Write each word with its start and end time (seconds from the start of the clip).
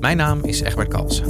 Mijn 0.00 0.16
naam 0.16 0.44
is 0.44 0.60
Egbert 0.60 0.88
Kalsen. 0.88 1.24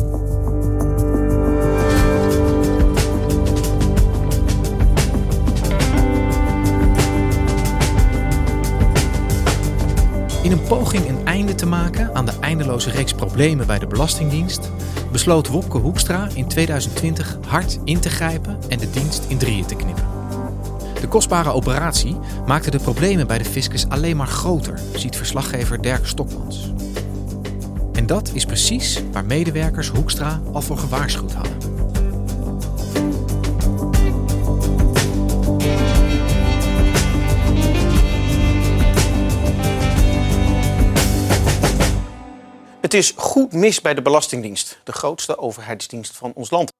In 10.42 10.52
een 10.52 10.62
poging 10.68 11.08
een 11.08 11.26
einde 11.26 11.54
te 11.54 11.66
maken 11.66 12.14
aan 12.14 12.26
de 12.26 12.32
eindeloze 12.40 12.90
reeks 12.90 13.12
problemen 13.12 13.66
bij 13.66 13.78
de 13.78 13.86
Belastingdienst, 13.86 14.70
besloot 15.12 15.48
Wopke 15.48 15.78
Hoekstra 15.78 16.28
in 16.34 16.48
2020 16.48 17.38
hard 17.46 17.78
in 17.84 18.00
te 18.00 18.10
grijpen 18.10 18.58
en 18.68 18.78
de 18.78 18.90
dienst 18.90 19.24
in 19.28 19.38
drieën 19.38 19.66
te 19.66 19.74
knippen. 19.74 20.04
De 21.00 21.08
kostbare 21.08 21.52
operatie 21.52 22.18
maakte 22.46 22.70
de 22.70 22.78
problemen 22.78 23.26
bij 23.26 23.38
de 23.38 23.44
fiscus 23.44 23.88
alleen 23.88 24.16
maar 24.16 24.26
groter, 24.26 24.80
ziet 24.94 25.16
verslaggever 25.16 25.82
Dirk 25.82 26.06
Stokmans. 26.06 26.72
Dat 28.08 28.30
is 28.34 28.44
precies 28.44 29.02
waar 29.12 29.24
medewerkers 29.24 29.88
Hoekstra 29.88 30.40
al 30.52 30.60
voor 30.60 30.78
gewaarschuwd 30.78 31.32
hadden. 31.32 31.56
Het 42.80 42.94
is 42.94 43.12
goed 43.16 43.52
mis 43.52 43.80
bij 43.80 43.94
de 43.94 44.02
Belastingdienst, 44.02 44.80
de 44.84 44.92
grootste 44.92 45.38
overheidsdienst 45.38 46.16
van 46.16 46.32
ons 46.34 46.50
land. 46.50 46.72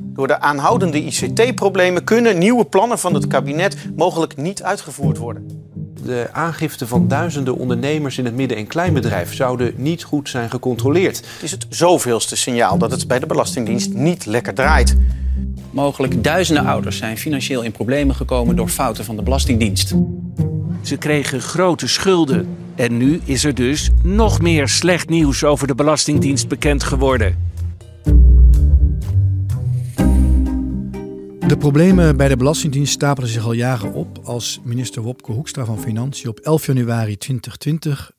Door 0.00 0.26
de 0.26 0.40
aanhoudende 0.40 1.02
ICT-problemen 1.02 2.04
kunnen 2.04 2.38
nieuwe 2.38 2.64
plannen 2.64 2.98
van 2.98 3.14
het 3.14 3.26
kabinet 3.26 3.76
mogelijk 3.96 4.36
niet 4.36 4.62
uitgevoerd 4.62 5.18
worden. 5.18 5.67
De 6.08 6.28
aangifte 6.32 6.86
van 6.86 7.08
duizenden 7.08 7.56
ondernemers 7.56 8.18
in 8.18 8.24
het 8.24 8.34
midden- 8.34 8.56
en 8.56 8.66
kleinbedrijf 8.66 9.34
zouden 9.34 9.72
niet 9.76 10.04
goed 10.04 10.28
zijn 10.28 10.50
gecontroleerd. 10.50 11.16
Het 11.16 11.42
is 11.42 11.50
het 11.50 11.66
zoveelste 11.68 12.36
signaal 12.36 12.78
dat 12.78 12.90
het 12.90 13.08
bij 13.08 13.18
de 13.18 13.26
Belastingdienst 13.26 13.94
niet 13.94 14.26
lekker 14.26 14.54
draait. 14.54 14.96
Mogelijk 15.70 16.24
duizenden 16.24 16.64
ouders 16.64 16.96
zijn 16.96 17.18
financieel 17.18 17.62
in 17.62 17.72
problemen 17.72 18.14
gekomen 18.14 18.56
door 18.56 18.68
fouten 18.68 19.04
van 19.04 19.16
de 19.16 19.22
Belastingdienst. 19.22 19.94
Ze 20.82 20.96
kregen 20.96 21.40
grote 21.40 21.88
schulden. 21.88 22.56
En 22.74 22.96
nu 22.96 23.20
is 23.24 23.44
er 23.44 23.54
dus 23.54 23.90
nog 24.02 24.40
meer 24.40 24.68
slecht 24.68 25.08
nieuws 25.08 25.44
over 25.44 25.66
de 25.66 25.74
Belastingdienst 25.74 26.48
bekend 26.48 26.82
geworden. 26.82 27.36
De 31.48 31.56
problemen 31.56 32.16
bij 32.16 32.28
de 32.28 32.36
Belastingdienst 32.36 32.92
stapelen 32.92 33.28
zich 33.30 33.44
al 33.44 33.52
jaren 33.52 33.92
op 33.92 34.18
als 34.24 34.60
minister 34.64 35.02
Wopke 35.02 35.32
Hoekstra 35.32 35.64
van 35.64 35.80
Financiën 35.80 36.28
op 36.28 36.38
11 36.38 36.66
januari 36.66 37.16
2020 37.16 38.12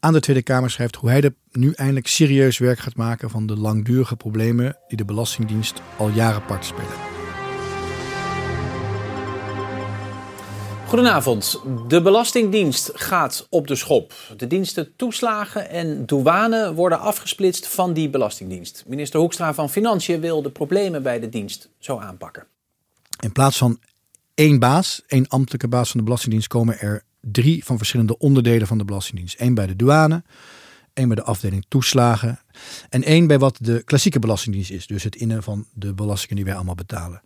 aan 0.00 0.12
de 0.12 0.20
Tweede 0.20 0.42
Kamer 0.42 0.70
schrijft 0.70 0.96
hoe 0.96 1.10
hij 1.10 1.22
er 1.22 1.34
nu 1.52 1.72
eindelijk 1.72 2.06
serieus 2.06 2.58
werk 2.58 2.78
gaat 2.78 2.96
maken 2.96 3.30
van 3.30 3.46
de 3.46 3.56
langdurige 3.56 4.16
problemen 4.16 4.76
die 4.88 4.96
de 4.96 5.04
Belastingdienst 5.04 5.82
al 5.96 6.08
jaren 6.08 6.44
part 6.44 6.64
spelen. 6.64 6.96
Goedenavond. 10.86 11.60
De 11.88 12.02
Belastingdienst 12.02 12.90
gaat 12.94 13.46
op 13.50 13.66
de 13.66 13.74
schop. 13.74 14.12
De 14.36 14.46
diensten 14.46 14.96
toeslagen 14.96 15.70
en 15.70 16.06
douane 16.06 16.74
worden 16.74 17.00
afgesplitst 17.00 17.68
van 17.68 17.92
die 17.92 18.10
Belastingdienst. 18.10 18.84
Minister 18.86 19.20
Hoekstra 19.20 19.54
van 19.54 19.70
Financiën 19.70 20.20
wil 20.20 20.42
de 20.42 20.50
problemen 20.50 21.02
bij 21.02 21.20
de 21.20 21.28
dienst 21.28 21.68
zo 21.78 21.98
aanpakken. 21.98 22.46
In 23.20 23.32
plaats 23.32 23.56
van 23.56 23.78
één 24.34 24.58
baas, 24.58 25.02
één 25.06 25.28
ambtelijke 25.28 25.68
baas 25.68 25.90
van 25.90 25.98
de 25.98 26.04
Belastingdienst, 26.04 26.48
komen 26.48 26.80
er 26.80 27.04
drie 27.20 27.64
van 27.64 27.76
verschillende 27.76 28.18
onderdelen 28.18 28.66
van 28.66 28.78
de 28.78 28.84
Belastingdienst. 28.84 29.40
Eén 29.40 29.54
bij 29.54 29.66
de 29.66 29.76
douane, 29.76 30.22
één 30.94 31.06
bij 31.06 31.16
de 31.16 31.22
afdeling 31.22 31.64
toeslagen 31.68 32.40
en 32.88 33.02
één 33.02 33.26
bij 33.26 33.38
wat 33.38 33.56
de 33.60 33.82
klassieke 33.84 34.18
Belastingdienst 34.18 34.70
is. 34.70 34.86
Dus 34.86 35.02
het 35.02 35.16
innen 35.16 35.42
van 35.42 35.66
de 35.72 35.94
belastingen 35.94 36.36
die 36.36 36.44
wij 36.44 36.54
allemaal 36.54 36.74
betalen. 36.74 37.22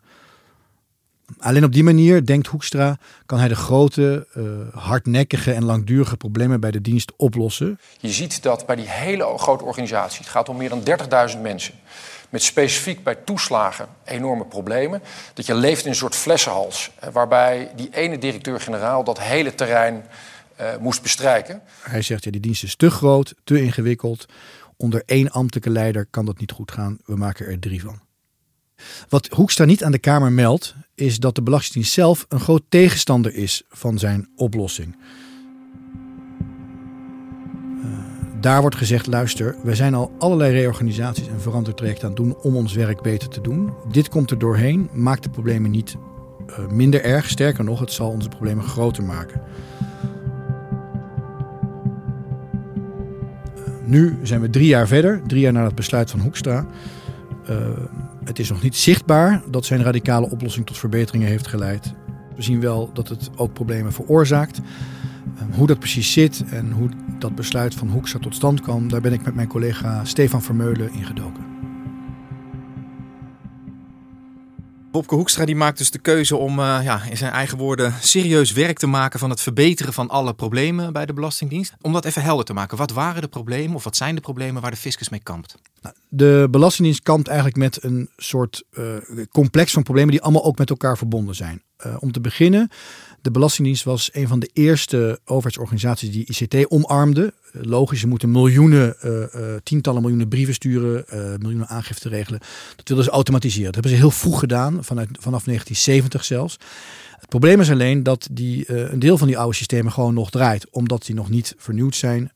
Alleen 1.38 1.64
op 1.64 1.72
die 1.72 1.84
manier, 1.84 2.26
denkt 2.26 2.46
Hoekstra, 2.46 2.98
kan 3.26 3.38
hij 3.38 3.48
de 3.48 3.56
grote, 3.56 4.26
uh, 4.36 4.44
hardnekkige 4.74 5.52
en 5.52 5.64
langdurige 5.64 6.16
problemen 6.16 6.60
bij 6.60 6.70
de 6.70 6.80
dienst 6.80 7.12
oplossen. 7.16 7.78
Je 8.00 8.12
ziet 8.12 8.42
dat 8.42 8.66
bij 8.66 8.76
die 8.76 8.88
hele 8.88 9.38
grote 9.38 9.64
organisatie, 9.64 10.18
het 10.18 10.28
gaat 10.28 10.48
om 10.48 10.56
meer 10.56 10.68
dan 10.68 10.82
30.000 11.34 11.40
mensen, 11.40 11.74
met 12.28 12.42
specifiek 12.42 13.02
bij 13.02 13.14
toeslagen 13.14 13.88
enorme 14.04 14.44
problemen, 14.44 15.02
dat 15.34 15.46
je 15.46 15.54
leeft 15.54 15.84
in 15.84 15.90
een 15.90 15.96
soort 15.96 16.16
flessenhals, 16.16 16.90
waarbij 17.12 17.70
die 17.76 17.88
ene 17.92 18.18
directeur-generaal 18.18 19.04
dat 19.04 19.20
hele 19.20 19.54
terrein 19.54 20.04
uh, 20.60 20.76
moest 20.80 21.02
bestrijken. 21.02 21.62
Hij 21.80 22.02
zegt, 22.02 22.24
ja, 22.24 22.30
die 22.30 22.40
dienst 22.40 22.62
is 22.62 22.76
te 22.76 22.90
groot, 22.90 23.34
te 23.44 23.62
ingewikkeld. 23.62 24.26
Onder 24.76 25.02
één 25.06 25.30
ambtelijke 25.30 25.70
leider 25.70 26.06
kan 26.06 26.26
dat 26.26 26.38
niet 26.38 26.52
goed 26.52 26.72
gaan. 26.72 26.98
We 27.04 27.16
maken 27.16 27.46
er 27.46 27.58
drie 27.58 27.82
van. 27.82 28.00
Wat 29.08 29.26
Hoekstra 29.26 29.64
niet 29.64 29.84
aan 29.84 29.92
de 29.92 29.98
Kamer 29.98 30.32
meldt, 30.32 30.74
is 30.94 31.18
dat 31.18 31.34
de 31.34 31.42
Belastingdienst 31.42 31.92
zelf 31.92 32.26
een 32.28 32.40
groot 32.40 32.62
tegenstander 32.68 33.34
is 33.34 33.62
van 33.68 33.98
zijn 33.98 34.28
oplossing. 34.36 34.96
Uh, 37.84 38.27
daar 38.40 38.60
wordt 38.60 38.76
gezegd: 38.76 39.06
luister, 39.06 39.56
wij 39.62 39.74
zijn 39.74 39.94
al 39.94 40.12
allerlei 40.18 40.52
reorganisaties 40.52 41.28
en 41.28 41.40
verandertrajecten 41.40 42.02
aan 42.08 42.14
het 42.14 42.22
doen 42.22 42.36
om 42.42 42.56
ons 42.56 42.72
werk 42.72 43.02
beter 43.02 43.28
te 43.28 43.40
doen. 43.40 43.70
Dit 43.90 44.08
komt 44.08 44.30
er 44.30 44.38
doorheen, 44.38 44.88
maakt 44.92 45.22
de 45.22 45.30
problemen 45.30 45.70
niet 45.70 45.96
uh, 46.50 46.68
minder 46.68 47.04
erg. 47.04 47.28
Sterker 47.28 47.64
nog, 47.64 47.80
het 47.80 47.92
zal 47.92 48.10
onze 48.10 48.28
problemen 48.28 48.64
groter 48.64 49.04
maken. 49.04 49.40
Uh, 53.56 53.64
nu 53.84 54.18
zijn 54.22 54.40
we 54.40 54.50
drie 54.50 54.66
jaar 54.66 54.86
verder, 54.86 55.22
drie 55.26 55.40
jaar 55.40 55.52
na 55.52 55.64
het 55.64 55.74
besluit 55.74 56.10
van 56.10 56.20
Hoekstra. 56.20 56.66
Het 58.24 58.38
is 58.38 58.48
nog 58.48 58.62
niet 58.62 58.76
zichtbaar 58.76 59.42
dat 59.50 59.64
zijn 59.64 59.82
radicale 59.82 60.30
oplossing 60.30 60.66
tot 60.66 60.78
verbeteringen 60.78 61.28
heeft 61.28 61.46
geleid. 61.46 61.92
We 62.36 62.42
zien 62.42 62.60
wel 62.60 62.90
dat 62.92 63.08
het 63.08 63.30
ook 63.36 63.52
problemen 63.52 63.92
veroorzaakt. 63.92 64.60
Hoe 65.54 65.66
dat 65.66 65.78
precies 65.78 66.12
zit 66.12 66.44
en 66.50 66.72
hoe 66.72 66.88
dat 67.20 67.34
besluit 67.34 67.74
van 67.74 67.88
Hoekstra 67.88 68.18
tot 68.18 68.34
stand 68.34 68.60
kwam, 68.60 68.88
daar 68.88 69.00
ben 69.00 69.12
ik 69.12 69.24
met 69.24 69.34
mijn 69.34 69.48
collega 69.48 70.04
Stefan 70.04 70.42
Vermeulen 70.42 70.92
ingedoken. 70.92 71.58
Bobke 74.90 75.14
Hoekstra 75.14 75.44
die 75.44 75.56
maakt 75.56 75.78
dus 75.78 75.90
de 75.90 75.98
keuze 75.98 76.36
om 76.36 76.58
uh, 76.58 76.78
ja, 76.82 77.02
in 77.10 77.16
zijn 77.16 77.32
eigen 77.32 77.58
woorden 77.58 77.94
serieus 78.00 78.52
werk 78.52 78.78
te 78.78 78.86
maken 78.86 79.18
van 79.18 79.30
het 79.30 79.40
verbeteren 79.40 79.92
van 79.92 80.08
alle 80.08 80.34
problemen 80.34 80.92
bij 80.92 81.06
de 81.06 81.12
Belastingdienst. 81.12 81.74
Om 81.80 81.92
dat 81.92 82.04
even 82.04 82.22
helder 82.22 82.44
te 82.44 82.52
maken, 82.52 82.76
wat 82.76 82.90
waren 82.90 83.22
de 83.22 83.28
problemen 83.28 83.76
of 83.76 83.84
wat 83.84 83.96
zijn 83.96 84.14
de 84.14 84.20
problemen 84.20 84.62
waar 84.62 84.70
de 84.70 84.76
fiscus 84.76 85.08
mee 85.08 85.22
kampt? 85.22 85.54
Nou, 85.82 85.94
de 86.08 86.48
Belastingdienst 86.50 87.02
kampt 87.02 87.26
eigenlijk 87.28 87.56
met 87.56 87.84
een 87.84 88.10
soort 88.16 88.64
uh, 88.70 88.84
complex 89.30 89.72
van 89.72 89.82
problemen 89.82 90.10
die 90.10 90.22
allemaal 90.22 90.44
ook 90.44 90.58
met 90.58 90.70
elkaar 90.70 90.96
verbonden 90.96 91.34
zijn. 91.34 91.62
Uh, 91.86 91.96
om 91.98 92.12
te 92.12 92.20
beginnen, 92.20 92.70
de 93.28 93.34
Belastingdienst 93.34 93.84
was 93.84 94.10
een 94.12 94.28
van 94.28 94.38
de 94.38 94.50
eerste 94.52 95.20
overheidsorganisaties 95.24 96.10
die 96.10 96.26
ICT 96.26 96.70
omarmde. 96.70 97.32
Logisch, 97.52 98.00
ze 98.00 98.06
moeten 98.06 98.30
miljoenen, 98.30 98.96
uh, 99.04 99.12
uh, 99.12 99.54
tientallen 99.62 100.00
miljoenen 100.00 100.28
brieven 100.28 100.54
sturen, 100.54 101.04
uh, 101.14 101.20
miljoenen 101.38 101.68
aangiften 101.68 102.10
regelen. 102.10 102.40
Dat 102.76 102.88
willen 102.88 103.04
ze 103.04 103.10
automatiseren. 103.10 103.64
Dat 103.64 103.74
hebben 103.74 103.92
ze 103.92 103.98
heel 103.98 104.10
vroeg 104.10 104.38
gedaan, 104.38 104.84
vanuit, 104.84 105.08
vanaf 105.12 105.44
1970 105.44 106.24
zelfs. 106.24 106.58
Het 107.18 107.28
probleem 107.28 107.60
is 107.60 107.70
alleen 107.70 108.02
dat 108.02 108.28
die, 108.30 108.72
een 108.72 108.98
deel 108.98 109.18
van 109.18 109.26
die 109.26 109.38
oude 109.38 109.56
systemen 109.56 109.92
gewoon 109.92 110.14
nog 110.14 110.30
draait, 110.30 110.70
omdat 110.70 111.06
die 111.06 111.14
nog 111.14 111.30
niet 111.30 111.54
vernieuwd 111.58 111.96
zijn. 111.96 112.32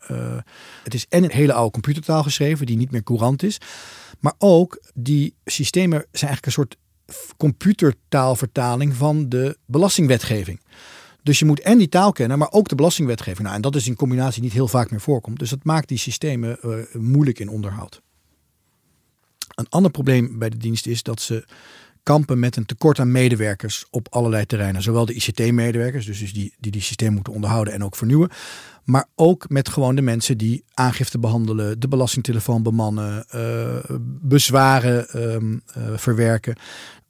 het 0.83 0.95
is 0.95 1.07
en 1.09 1.25
een 1.25 1.31
hele 1.31 1.53
oude 1.53 1.73
computertaal 1.73 2.23
geschreven, 2.23 2.67
die 2.67 2.77
niet 2.77 2.91
meer 2.91 3.03
courant 3.03 3.43
is. 3.43 3.59
Maar 4.21 4.35
ook 4.39 4.83
die 4.95 5.35
systemen 5.45 5.99
zijn 5.99 6.31
eigenlijk 6.31 6.47
een 6.47 6.53
soort 6.53 6.77
computertaalvertaling 7.37 8.95
van 8.95 9.29
de 9.29 9.59
belastingwetgeving. 9.67 10.61
Dus 11.23 11.39
je 11.39 11.45
moet 11.45 11.61
en 11.61 11.79
die 11.79 11.89
taal 11.89 12.13
kennen, 12.13 12.39
maar 12.39 12.53
ook 12.53 12.69
de 12.69 12.75
belastingwetgeving. 12.75 13.43
Nou, 13.43 13.55
en 13.55 13.63
dat 13.63 13.77
is 13.77 13.87
in 13.87 13.95
combinatie 13.95 14.43
niet 14.43 14.53
heel 14.53 14.69
vaak 14.69 14.91
meer 14.91 15.01
voorkomt. 15.01 15.39
Dus 15.39 15.51
dat 15.51 15.65
maakt 15.65 15.89
die 15.89 15.99
systemen 15.99 16.59
uh, 16.65 16.75
moeilijk 16.93 17.39
in 17.39 17.49
onderhoud. 17.49 18.03
Een 19.55 19.69
ander 19.69 19.91
probleem 19.91 20.39
bij 20.39 20.49
de 20.49 20.57
dienst 20.57 20.87
is 20.87 21.03
dat 21.03 21.21
ze 21.21 21.45
kampen 22.03 22.39
met 22.39 22.57
een 22.57 22.67
tekort 22.67 22.99
aan 22.99 23.13
medewerkers 23.13 23.87
op 23.91 24.07
allerlei 24.11 24.47
terreinen. 24.47 24.83
Zowel 24.83 25.07
de 25.07 25.15
ICT-medewerkers, 25.15 26.07
dus 26.07 26.33
die, 26.33 26.55
die 26.59 26.73
die 26.73 26.83
systeem 26.83 27.13
moeten 27.13 27.33
onderhouden 27.33 27.75
en 27.75 27.85
ook 27.85 27.97
vernieuwen. 27.97 28.31
Maar 28.85 29.07
ook 29.15 29.49
met 29.49 29.69
gewoon 29.69 29.95
de 29.95 30.03
mensen 30.03 30.39
die 30.39 30.65
aangifte 30.75 31.19
behandelen, 31.19 31.81
de 31.81 31.89
belastingtelefoon 31.89 32.63
bemannen, 32.63 33.27
uh, 33.35 33.97
bezwaren 34.23 35.33
um, 35.35 35.63
uh, 35.79 35.97
verwerken. 35.97 36.57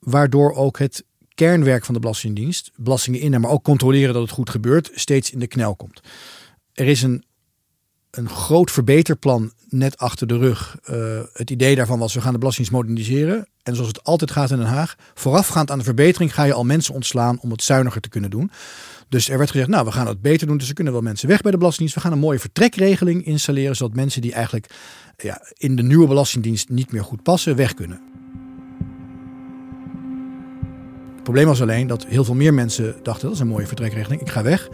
Waardoor 0.03 0.53
ook 0.53 0.79
het 0.79 1.03
kernwerk 1.35 1.85
van 1.85 1.93
de 1.93 1.99
Belastingdienst, 1.99 2.71
belastingen 2.75 3.19
innen, 3.19 3.41
maar 3.41 3.51
ook 3.51 3.63
controleren 3.63 4.13
dat 4.13 4.21
het 4.21 4.31
goed 4.31 4.49
gebeurt, 4.49 4.91
steeds 4.93 5.31
in 5.31 5.39
de 5.39 5.47
knel 5.47 5.75
komt. 5.75 6.01
Er 6.73 6.87
is 6.87 7.01
een, 7.01 7.23
een 8.11 8.29
groot 8.29 8.71
verbeterplan 8.71 9.51
net 9.69 9.97
achter 9.97 10.27
de 10.27 10.37
rug. 10.37 10.77
Uh, 10.89 11.19
het 11.33 11.49
idee 11.49 11.75
daarvan 11.75 11.99
was, 11.99 12.13
we 12.13 12.21
gaan 12.21 12.33
de 12.33 12.39
belastingdienst 12.39 12.81
moderniseren. 12.81 13.47
En 13.63 13.73
zoals 13.75 13.89
het 13.89 14.03
altijd 14.03 14.31
gaat 14.31 14.51
in 14.51 14.57
Den 14.57 14.65
Haag, 14.65 14.95
voorafgaand 15.13 15.71
aan 15.71 15.77
de 15.77 15.83
verbetering 15.83 16.33
ga 16.33 16.43
je 16.43 16.53
al 16.53 16.63
mensen 16.63 16.93
ontslaan 16.93 17.39
om 17.39 17.51
het 17.51 17.63
zuiniger 17.63 18.01
te 18.01 18.09
kunnen 18.09 18.29
doen. 18.29 18.51
Dus 19.09 19.29
er 19.29 19.37
werd 19.37 19.51
gezegd, 19.51 19.69
nou, 19.69 19.85
we 19.85 19.91
gaan 19.91 20.07
het 20.07 20.21
beter 20.21 20.47
doen. 20.47 20.57
Dus 20.57 20.67
er 20.67 20.73
kunnen 20.73 20.93
wel 20.93 21.01
mensen 21.01 21.27
weg 21.27 21.41
bij 21.41 21.51
de 21.51 21.57
Belastingdienst. 21.57 21.95
We 21.95 22.09
gaan 22.09 22.17
een 22.17 22.25
mooie 22.25 22.39
vertrekregeling 22.39 23.25
installeren, 23.25 23.75
zodat 23.75 23.95
mensen 23.95 24.21
die 24.21 24.33
eigenlijk 24.33 24.69
ja, 25.17 25.41
in 25.57 25.75
de 25.75 25.83
nieuwe 25.83 26.07
Belastingdienst 26.07 26.69
niet 26.69 26.91
meer 26.91 27.03
goed 27.03 27.23
passen, 27.23 27.55
weg 27.55 27.73
kunnen. 27.73 28.12
Het 31.23 31.31
probleem 31.31 31.51
was 31.51 31.61
alleen 31.61 31.87
dat 31.87 32.05
heel 32.05 32.23
veel 32.23 32.35
meer 32.35 32.53
mensen 32.53 32.95
dachten, 33.03 33.23
dat 33.23 33.33
is 33.35 33.39
een 33.39 33.47
mooie 33.47 33.67
vertrekregeling, 33.67 34.21
ik 34.21 34.29
ga 34.29 34.43
weg. 34.43 34.69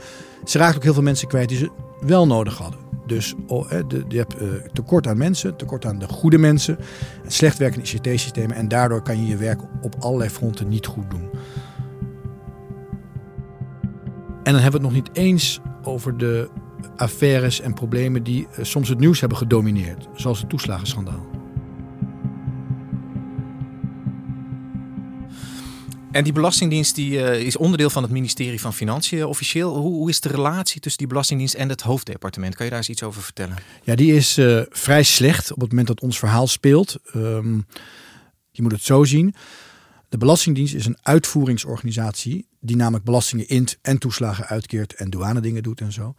Ze 0.46 0.57
raakten 0.57 0.78
ook 0.78 0.84
heel 0.84 0.94
veel 0.94 1.04
mensen 1.04 1.28
kwijt 1.28 1.50
die 1.50 1.57
ze 1.57 1.69
wel 2.00 2.28
nodig 2.28 2.57
hadden. 2.57 2.80
Dus 3.06 3.34
oh, 3.48 3.69
je 4.07 4.18
hebt 4.18 4.42
uh, 4.42 4.50
tekort 4.74 5.07
aan 5.07 5.18
mensen, 5.18 5.56
tekort 5.56 5.86
aan 5.86 6.00
de 6.00 6.07
goede 6.07 6.38
mensen, 6.38 6.78
slecht 7.28 7.57
werkende 7.57 7.90
ICT-systemen 7.92 8.56
en 8.56 8.68
daardoor 8.68 9.01
kan 9.01 9.18
je 9.18 9.28
je 9.28 9.38
werk 9.38 9.62
op 9.81 9.96
allerlei 10.00 10.30
fronten 10.30 10.68
niet 10.68 10.86
goed 10.86 11.10
doen. 11.10 11.30
En 14.44 14.54
dan 14.54 14.62
hebben 14.62 14.81
we 14.81 14.88
het 14.88 14.95
nog 14.95 15.06
niet 15.06 15.10
eens 15.13 15.60
over 15.84 16.18
de 16.18 16.50
affaires 16.95 17.62
en 17.62 17.74
problemen 17.74 18.24
die 18.24 18.48
uh, 18.52 18.66
soms 18.66 18.90
het 18.90 19.00
nieuws 19.00 19.19
hebben 19.19 19.38
gedomineerd, 19.38 20.07
zoals 20.13 20.40
het 20.40 20.50
toeslagenschandaal. 20.50 21.39
En 26.12 26.24
die 26.24 26.34
Belastingdienst 26.34 26.96
die, 26.96 27.12
uh, 27.12 27.40
is 27.40 27.58
onderdeel 27.58 27.90
van 27.90 28.04
het 28.04 28.12
ministerie 28.12 28.62
van 28.62 28.74
Financiën 28.74 29.26
officieel. 29.26 29.76
Hoe, 29.76 29.94
hoe, 29.94 30.10
is 30.10 30.20
de 30.20 30.30
relatie 30.30 30.82
tussen 30.82 31.00
die 31.00 31.08
Belastingdienst 31.08 31.54
en 31.54 31.70
het 31.70 31.82
hoofddepartement? 31.82 32.56
Kan 32.56 32.66
je 32.66 32.72
daar 32.72 32.80
eens 32.80 32.90
iets 32.90 33.04
over 33.04 33.22
vertellen? 33.22 33.56
Ja, 33.84 33.96
die 33.96 34.14
is 34.14 34.38
uh, 34.38 34.62
vrij 34.70 35.04
slecht 35.04 35.52
op 35.52 35.60
het 35.60 35.70
moment 35.70 35.88
dat 35.88 36.02
ons 36.02 36.20
verhaal 36.20 36.48
speelt. 36.48 36.98
Um, 37.16 37.66
je 38.52 38.62
moet 38.62 38.72
het 38.72 38.84
zo 38.84 39.04
zien. 39.04 39.36
De 40.10 40.18
Belastingdienst 40.18 40.74
is 40.74 40.86
een 40.86 40.98
uitvoeringsorganisatie 41.02 42.48
die 42.60 42.76
namelijk 42.76 43.06
belastingen 43.06 43.48
int 43.48 43.78
en 43.82 43.98
toeslagen 43.98 44.46
uitkeert 44.46 44.94
en 44.94 45.10
douane 45.10 45.42
dingen 45.42 45.64
doet 45.64 45.82
en 45.82 45.92
zo. 45.92 46.16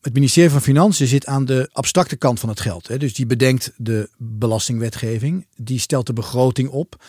Het 0.00 0.14
ministerie 0.14 0.50
van 0.50 0.62
Financiën 0.62 1.06
zit 1.06 1.26
aan 1.26 1.44
de 1.44 1.68
abstracte 1.72 2.16
kant 2.16 2.40
van 2.40 2.48
het 2.48 2.60
geld. 2.60 2.88
Hè. 2.88 2.98
Dus 2.98 3.14
die 3.14 3.26
bedenkt 3.26 3.72
de 3.76 4.10
belastingwetgeving, 4.16 5.46
die 5.56 5.78
stelt 5.78 6.06
de 6.06 6.12
begroting 6.12 6.68
op. 6.68 7.04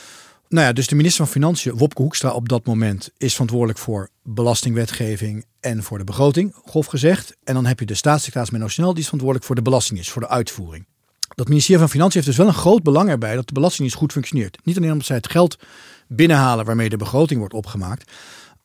Nou 0.49 0.65
ja, 0.65 0.73
dus 0.73 0.87
de 0.87 0.95
minister 0.95 1.23
van 1.23 1.33
Financiën, 1.33 1.77
Wopke 1.77 2.01
Hoekstra, 2.01 2.31
op 2.31 2.49
dat 2.49 2.65
moment 2.65 3.11
is 3.17 3.31
verantwoordelijk 3.31 3.79
voor 3.79 4.09
belastingwetgeving 4.23 5.45
en 5.59 5.83
voor 5.83 5.97
de 5.97 6.03
begroting, 6.03 6.55
grof 6.65 6.85
gezegd. 6.85 7.37
En 7.43 7.53
dan 7.53 7.65
heb 7.65 7.79
je 7.79 7.85
de 7.85 7.93
staatssecretaris 7.93 8.49
Menno 8.49 8.67
Snel, 8.67 8.89
die 8.89 8.97
is 8.97 9.03
verantwoordelijk 9.03 9.45
voor 9.45 9.55
de 9.55 9.61
belastingdienst, 9.61 10.11
voor 10.11 10.21
de 10.21 10.27
uitvoering. 10.27 10.85
Dat 11.35 11.47
ministerie 11.47 11.79
van 11.79 11.89
Financiën 11.89 12.21
heeft 12.21 12.27
dus 12.27 12.37
wel 12.37 12.47
een 12.47 12.61
groot 12.61 12.83
belang 12.83 13.09
erbij 13.09 13.35
dat 13.35 13.47
de 13.47 13.53
belastingdienst 13.53 13.97
goed 13.97 14.11
functioneert. 14.11 14.57
Niet 14.63 14.77
alleen 14.77 14.91
omdat 14.91 15.05
zij 15.05 15.15
het 15.15 15.29
geld 15.29 15.59
binnenhalen 16.07 16.65
waarmee 16.65 16.89
de 16.89 16.97
begroting 16.97 17.39
wordt 17.39 17.53
opgemaakt, 17.53 18.11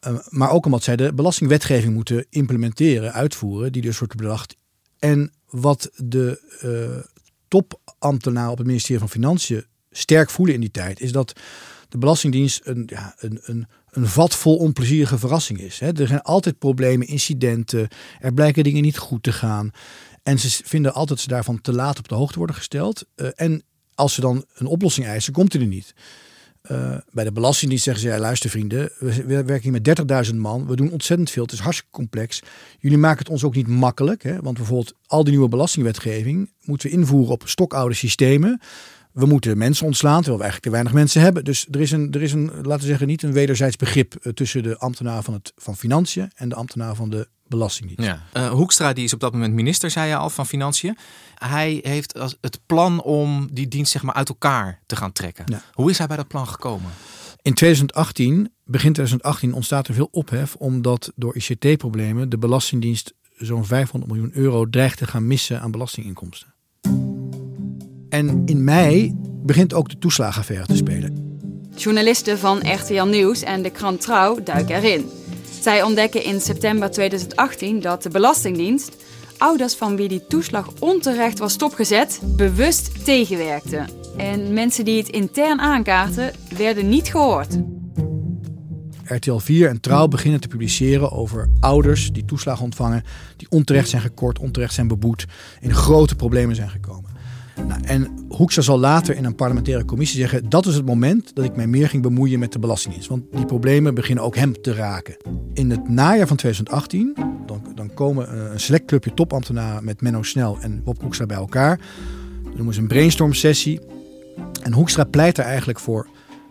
uh, 0.07 0.19
maar 0.29 0.51
ook 0.51 0.65
omdat 0.65 0.83
zij 0.83 0.97
de 0.97 1.15
belastingwetgeving 1.15 1.95
moeten 1.95 2.27
implementeren, 2.31 3.13
uitvoeren, 3.13 3.73
die 3.73 3.83
dus 3.83 3.99
wordt 3.99 4.17
bedacht. 4.17 4.57
En 4.99 5.33
wat 5.49 5.91
de 5.97 6.41
uh, 6.63 7.05
topambtenaar 7.49 8.51
op 8.51 8.59
het 8.59 8.67
ministerie 8.67 8.99
van 8.99 9.11
Financiën 9.11 9.65
sterk 9.91 10.31
voelen 10.31 10.55
in 10.55 10.61
die 10.61 10.71
tijd, 10.71 11.01
is 11.01 11.13
dat 11.13 11.33
de 11.95 12.01
Belastingdienst 12.01 12.61
een, 12.65 12.83
ja, 12.87 13.15
een, 13.19 13.39
een, 13.43 13.67
een 13.91 14.09
vol 14.09 14.57
onplezierige 14.57 15.19
verrassing 15.19 15.61
is. 15.61 15.79
Hè. 15.79 15.93
Er 15.93 16.07
zijn 16.07 16.23
altijd 16.23 16.59
problemen, 16.59 17.07
incidenten, 17.07 17.89
er 18.21 18.33
blijken 18.33 18.65
dingen 18.65 18.83
niet 18.83 18.99
goed 18.99 19.23
te 19.23 19.33
gaan. 19.33 19.71
En 20.23 20.39
ze 20.39 20.63
vinden 20.65 20.95
altijd 20.95 21.21
ze 21.21 21.29
daarvan 21.29 21.61
te 21.61 21.73
laat 21.73 21.99
op 21.99 22.09
de 22.09 22.15
hoogte 22.15 22.39
worden 22.39 22.57
gesteld. 22.57 23.07
Uh, 23.17 23.29
en 23.35 23.63
als 23.95 24.15
ze 24.15 24.21
dan 24.21 24.45
een 24.55 24.67
oplossing 24.67 25.07
eisen, 25.07 25.33
komt 25.33 25.53
die 25.53 25.61
er 25.61 25.67
niet. 25.67 25.95
Uh, 26.71 26.97
bij 27.13 27.25
de 27.25 27.33
Belastingdienst 27.33 27.85
zeggen 27.85 28.03
ze, 28.03 28.09
ja, 28.09 28.19
luister 28.19 28.51
vrienden, 28.51 28.91
we, 28.99 29.25
we 29.25 29.45
werken 29.45 29.63
hier 29.73 29.95
met 29.95 30.29
30.000 30.31 30.37
man, 30.37 30.67
we 30.67 30.77
doen 30.77 30.91
ontzettend 30.91 31.31
veel, 31.31 31.43
het 31.43 31.53
is 31.53 31.59
hartstikke 31.59 31.93
complex. 31.93 32.43
Jullie 32.79 32.99
maken 32.99 33.19
het 33.19 33.29
ons 33.29 33.45
ook 33.45 33.55
niet 33.55 33.67
makkelijk, 33.67 34.23
hè? 34.23 34.41
want 34.41 34.57
bijvoorbeeld 34.57 34.95
al 35.07 35.25
die 35.25 35.33
nieuwe 35.33 35.49
belastingwetgeving 35.49 36.51
moeten 36.65 36.91
we 36.91 36.97
invoeren 36.97 37.33
op 37.33 37.43
stokoude 37.47 37.95
systemen 37.95 38.61
we 39.15 39.27
moeten 39.27 39.59
mensen 39.59 39.87
ontslaan, 39.87 40.17
terwijl 40.17 40.37
we 40.37 40.43
eigenlijk 40.43 40.63
te 40.63 40.71
weinig 40.83 40.93
mensen 40.93 41.21
hebben. 41.21 41.45
Dus 41.45 41.67
er 41.71 41.81
is 41.81 41.91
een, 41.91 42.13
er 42.13 42.23
is 42.23 42.33
een 42.33 42.51
laten 42.63 42.81
we 42.81 42.87
zeggen, 42.87 43.07
niet 43.07 43.23
een 43.23 43.33
wederzijds 43.33 43.77
begrip 43.77 44.15
uh, 44.23 44.33
tussen 44.33 44.63
de 44.63 44.79
ambtenaar 44.79 45.23
van, 45.23 45.35
het, 45.35 45.53
van 45.57 45.77
Financiën 45.77 46.31
en 46.35 46.49
de 46.49 46.55
ambtenaar 46.55 46.95
van 46.95 47.11
de 47.11 47.29
Belastingdienst. 47.47 48.05
Ja. 48.05 48.23
Uh, 48.37 48.51
Hoekstra 48.51 48.93
die 48.93 49.05
is 49.05 49.13
op 49.13 49.21
dat 49.21 49.33
moment 49.33 49.55
minister, 49.55 49.91
zei 49.91 50.09
je 50.09 50.17
al, 50.17 50.31
van 50.31 50.47
Financiën. 50.47 50.97
Hij 51.35 51.81
heeft 51.83 52.19
als 52.19 52.37
het 52.41 52.61
plan 52.67 53.03
om 53.03 53.49
die 53.53 53.69
dienst 53.69 53.93
zeg 53.93 54.03
maar 54.03 54.15
uit 54.15 54.29
elkaar 54.29 54.81
te 54.87 54.97
gaan 54.97 55.13
trekken. 55.13 55.45
Ja. 55.49 55.63
Hoe 55.73 55.91
is 55.91 55.99
hij 55.99 56.07
bij 56.07 56.17
dat 56.17 56.29
plan 56.29 56.49
gekomen? 56.49 56.91
In 57.43 57.55
2018, 57.55 58.53
begin 58.65 58.93
2018, 58.93 59.53
ontstaat 59.53 59.89
er 59.89 59.95
veel 59.95 60.09
ophef 60.11 60.55
omdat 60.55 61.13
door 61.17 61.37
ICT-problemen 61.37 62.29
de 62.29 62.39
Belastingdienst 62.39 63.15
zo'n 63.37 63.65
500 63.65 64.13
miljoen 64.13 64.31
euro 64.35 64.71
dreigt 64.71 64.99
te 64.99 65.07
gaan 65.07 65.27
missen 65.27 65.61
aan 65.61 65.71
belastinginkomsten. 65.71 66.54
En 68.15 68.43
in 68.45 68.65
mei 68.65 69.15
begint 69.43 69.75
ook 69.75 69.89
de 69.89 69.99
toeslagenaffaire 69.99 70.67
te 70.67 70.77
spelen. 70.77 71.39
Journalisten 71.77 72.39
van 72.39 72.59
RTL 72.59 73.05
Nieuws 73.05 73.43
en 73.43 73.63
de 73.63 73.71
krant 73.71 74.01
Trouw 74.01 74.43
duiken 74.43 74.77
erin. 74.77 75.05
Zij 75.61 75.83
ontdekken 75.83 76.25
in 76.25 76.41
september 76.41 76.91
2018 76.91 77.81
dat 77.81 78.03
de 78.03 78.09
Belastingdienst 78.09 78.97
ouders 79.39 79.75
van 79.75 79.97
wie 79.97 80.09
die 80.09 80.27
toeslag 80.29 80.69
onterecht 80.79 81.39
was 81.39 81.53
stopgezet, 81.53 82.21
bewust 82.37 83.05
tegenwerkte. 83.05 83.85
En 84.17 84.53
mensen 84.53 84.85
die 84.85 84.99
het 84.99 85.09
intern 85.09 85.61
aankaarten, 85.61 86.33
werden 86.57 86.89
niet 86.89 87.09
gehoord. 87.09 87.59
RTL 89.05 89.37
4 89.37 89.69
en 89.69 89.81
Trouw 89.81 90.09
beginnen 90.09 90.41
te 90.41 90.49
publiceren 90.49 91.13
over 91.13 91.49
ouders 91.61 92.13
die 92.13 92.25
toeslag 92.25 92.61
ontvangen, 92.61 93.05
die 93.37 93.51
onterecht 93.51 93.89
zijn 93.89 94.03
gekort, 94.03 94.39
onterecht 94.39 94.75
zijn 94.75 94.89
beboet, 94.89 95.27
in 95.61 95.75
grote 95.75 96.15
problemen 96.15 96.57
zijn 96.57 96.71
gekomen. 96.71 97.14
Nou, 97.57 97.81
en 97.85 98.27
Hoekstra 98.29 98.63
zal 98.63 98.79
later 98.79 99.17
in 99.17 99.25
een 99.25 99.35
parlementaire 99.35 99.85
commissie 99.85 100.21
zeggen... 100.21 100.49
dat 100.49 100.67
is 100.67 100.75
het 100.75 100.87
moment 100.87 101.35
dat 101.35 101.45
ik 101.45 101.57
mij 101.57 101.67
meer 101.67 101.89
ging 101.89 102.03
bemoeien 102.03 102.39
met 102.39 102.53
de 102.53 102.59
Belastingdienst. 102.59 103.09
Want 103.09 103.23
die 103.31 103.47
problemen 103.47 103.95
beginnen 103.95 104.25
ook 104.25 104.37
hem 104.37 104.63
te 104.63 104.75
raken. 104.75 105.17
In 105.53 105.71
het 105.71 105.89
najaar 105.89 106.27
van 106.27 106.37
2018 106.37 107.15
dan, 107.47 107.63
dan 107.75 107.95
komen 107.95 108.53
een 108.53 108.61
select 108.61 108.85
clubje 108.85 109.15
topambtenaren... 109.15 109.85
met 109.85 110.01
Menno 110.01 110.23
Snel 110.23 110.59
en 110.61 110.83
Bob 110.85 111.01
Hoekstra 111.01 111.27
bij 111.27 111.37
elkaar. 111.37 111.81
Dat 112.45 112.55
noemen 112.55 112.75
ze 112.75 112.81
een 112.81 112.87
brainstorm 112.89 113.33
sessie. 113.33 113.81
En 114.63 114.73
Hoekstra 114.73 115.05
pleit 115.05 115.39
er 115.39 115.45
eigenlijk 115.45 115.81
voor... 115.81 116.09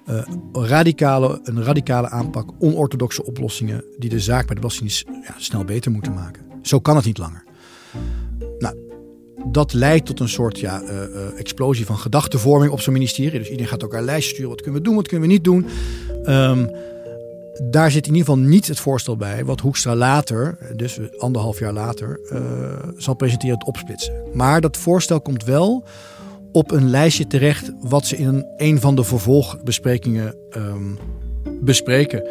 Uh, 0.09 0.21
radicale, 0.51 1.39
een 1.43 1.63
radicale 1.63 2.09
aanpak, 2.09 2.49
onorthodoxe 2.59 3.25
oplossingen... 3.25 3.83
die 3.97 4.09
de 4.09 4.19
zaak 4.19 4.45
bij 4.45 4.55
de 4.55 4.61
Belastingdienst 4.61 5.05
ja, 5.27 5.33
snel 5.37 5.65
beter 5.65 5.91
moeten 5.91 6.13
maken. 6.13 6.45
Zo 6.61 6.79
kan 6.79 6.95
het 6.95 7.05
niet 7.05 7.17
langer. 7.17 7.43
Dat 9.51 9.73
leidt 9.73 10.05
tot 10.05 10.19
een 10.19 10.29
soort 10.29 10.59
ja, 10.59 10.81
uh, 10.81 10.89
uh, 10.89 11.39
explosie 11.39 11.85
van 11.85 11.97
gedachtenvorming 11.97 12.71
op 12.71 12.81
zo'n 12.81 12.93
ministerie. 12.93 13.39
Dus 13.39 13.47
iedereen 13.47 13.67
gaat 13.67 13.81
elkaar 13.81 14.03
lijstjes 14.03 14.33
sturen. 14.33 14.49
Wat 14.49 14.61
kunnen 14.61 14.81
we 14.81 14.87
doen, 14.87 14.95
wat 14.95 15.07
kunnen 15.07 15.27
we 15.27 15.33
niet 15.33 15.43
doen? 15.43 15.65
Um, 16.25 16.69
daar 17.69 17.91
zit 17.91 18.07
in 18.07 18.13
ieder 18.15 18.27
geval 18.27 18.47
niet 18.47 18.67
het 18.67 18.79
voorstel 18.79 19.17
bij 19.17 19.45
wat 19.45 19.59
Hoekstra 19.59 19.95
later, 19.95 20.57
dus 20.75 20.99
anderhalf 21.17 21.59
jaar 21.59 21.73
later, 21.73 22.19
uh, 22.31 22.39
zal 22.97 23.13
presenteren 23.13 23.55
het 23.57 23.67
opsplitsen. 23.67 24.13
Maar 24.33 24.61
dat 24.61 24.77
voorstel 24.77 25.21
komt 25.21 25.43
wel 25.43 25.83
op 26.51 26.71
een 26.71 26.89
lijstje 26.89 27.27
terecht 27.27 27.71
wat 27.79 28.05
ze 28.05 28.17
in 28.17 28.45
een, 28.57 28.79
van 28.79 28.95
de 28.95 29.03
vervolgbesprekingen 29.03 30.35
um, 30.57 30.97
bespreken. 31.61 32.23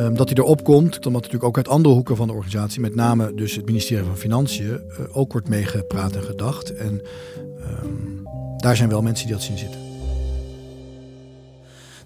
Um, 0.00 0.16
dat 0.16 0.28
hij 0.28 0.38
erop 0.38 0.64
komt, 0.64 0.96
omdat 0.96 1.12
natuurlijk 1.12 1.44
ook 1.44 1.56
uit 1.56 1.68
andere 1.68 1.94
hoeken 1.94 2.16
van 2.16 2.26
de 2.26 2.32
organisatie, 2.32 2.80
met 2.80 2.94
name 2.94 3.34
dus 3.34 3.56
het 3.56 3.66
ministerie 3.66 4.04
van 4.04 4.16
Financiën, 4.16 4.80
uh, 4.90 5.16
ook 5.16 5.32
wordt 5.32 5.48
meegepraat 5.48 6.16
en 6.16 6.22
gedacht. 6.22 6.74
En 6.74 7.02
um, 7.82 8.22
daar 8.56 8.76
zijn 8.76 8.88
wel 8.88 9.02
mensen 9.02 9.26
die 9.26 9.34
dat 9.34 9.44
zien 9.44 9.58
zitten. 9.58 9.88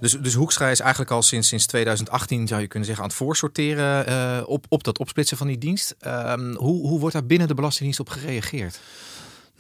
Dus, 0.01 0.13
dus 0.21 0.35
Hoekstra 0.35 0.69
is 0.69 0.81
eigenlijk 0.81 1.11
al 1.11 1.23
sinds, 1.23 1.49
sinds 1.49 1.67
2018, 1.67 2.47
zou 2.47 2.61
je 2.61 2.67
kunnen 2.67 2.87
zeggen, 2.87 3.05
aan 3.05 3.11
het 3.11 3.19
voorsorteren 3.19 4.09
uh, 4.09 4.43
op, 4.47 4.67
op 4.69 4.85
dat 4.85 4.99
opsplitsen 4.99 5.37
van 5.37 5.47
die 5.47 5.59
dienst. 5.59 5.97
Um, 6.07 6.55
hoe, 6.55 6.87
hoe 6.89 6.99
wordt 6.99 7.15
daar 7.15 7.27
binnen 7.27 7.49
de 7.49 7.55
Belastingdienst 7.55 8.01
op 8.01 8.09
gereageerd? 8.09 8.81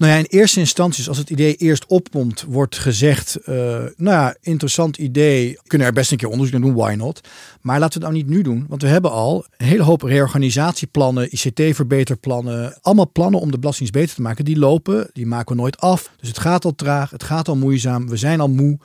Nou 0.02 0.14
ja, 0.14 0.21
in 0.21 0.26
eerste 0.28 0.61
instantie, 0.61 1.09
als 1.09 1.18
het 1.18 1.30
idee 1.30 1.54
eerst 1.54 1.87
opkomt, 1.87 2.44
wordt 2.49 2.78
gezegd: 2.78 3.38
uh, 3.40 3.54
Nou 3.97 4.16
ja, 4.16 4.37
interessant 4.40 4.99
idee. 4.99 5.59
Kunnen 5.66 5.87
er 5.87 5.92
best 5.92 6.11
een 6.11 6.16
keer 6.16 6.28
onderzoek 6.28 6.52
naar 6.52 6.71
doen, 6.71 6.75
why 6.75 6.94
not? 6.94 7.28
Maar 7.61 7.78
laten 7.78 8.00
we 8.00 8.06
het 8.06 8.14
nou 8.14 8.25
niet 8.25 8.37
nu 8.37 8.42
doen, 8.42 8.66
want 8.68 8.82
we 8.82 8.88
hebben 8.88 9.11
al 9.11 9.47
een 9.56 9.66
hele 9.66 9.82
hoop 9.82 10.02
reorganisatieplannen, 10.02 11.28
ICT-verbeterplannen. 11.30 12.78
Allemaal 12.80 13.11
plannen 13.12 13.40
om 13.40 13.50
de 13.50 13.59
belastingdienst 13.59 14.00
beter 14.00 14.14
te 14.14 14.23
maken. 14.23 14.44
Die 14.44 14.59
lopen, 14.59 15.11
die 15.12 15.26
maken 15.26 15.54
we 15.54 15.61
nooit 15.61 15.80
af. 15.80 16.11
Dus 16.21 16.28
het 16.28 16.38
gaat 16.38 16.64
al 16.64 16.75
traag, 16.75 17.11
het 17.11 17.23
gaat 17.23 17.49
al 17.49 17.56
moeizaam, 17.56 18.09
we 18.09 18.16
zijn 18.16 18.40
al 18.40 18.49
moe. 18.49 18.78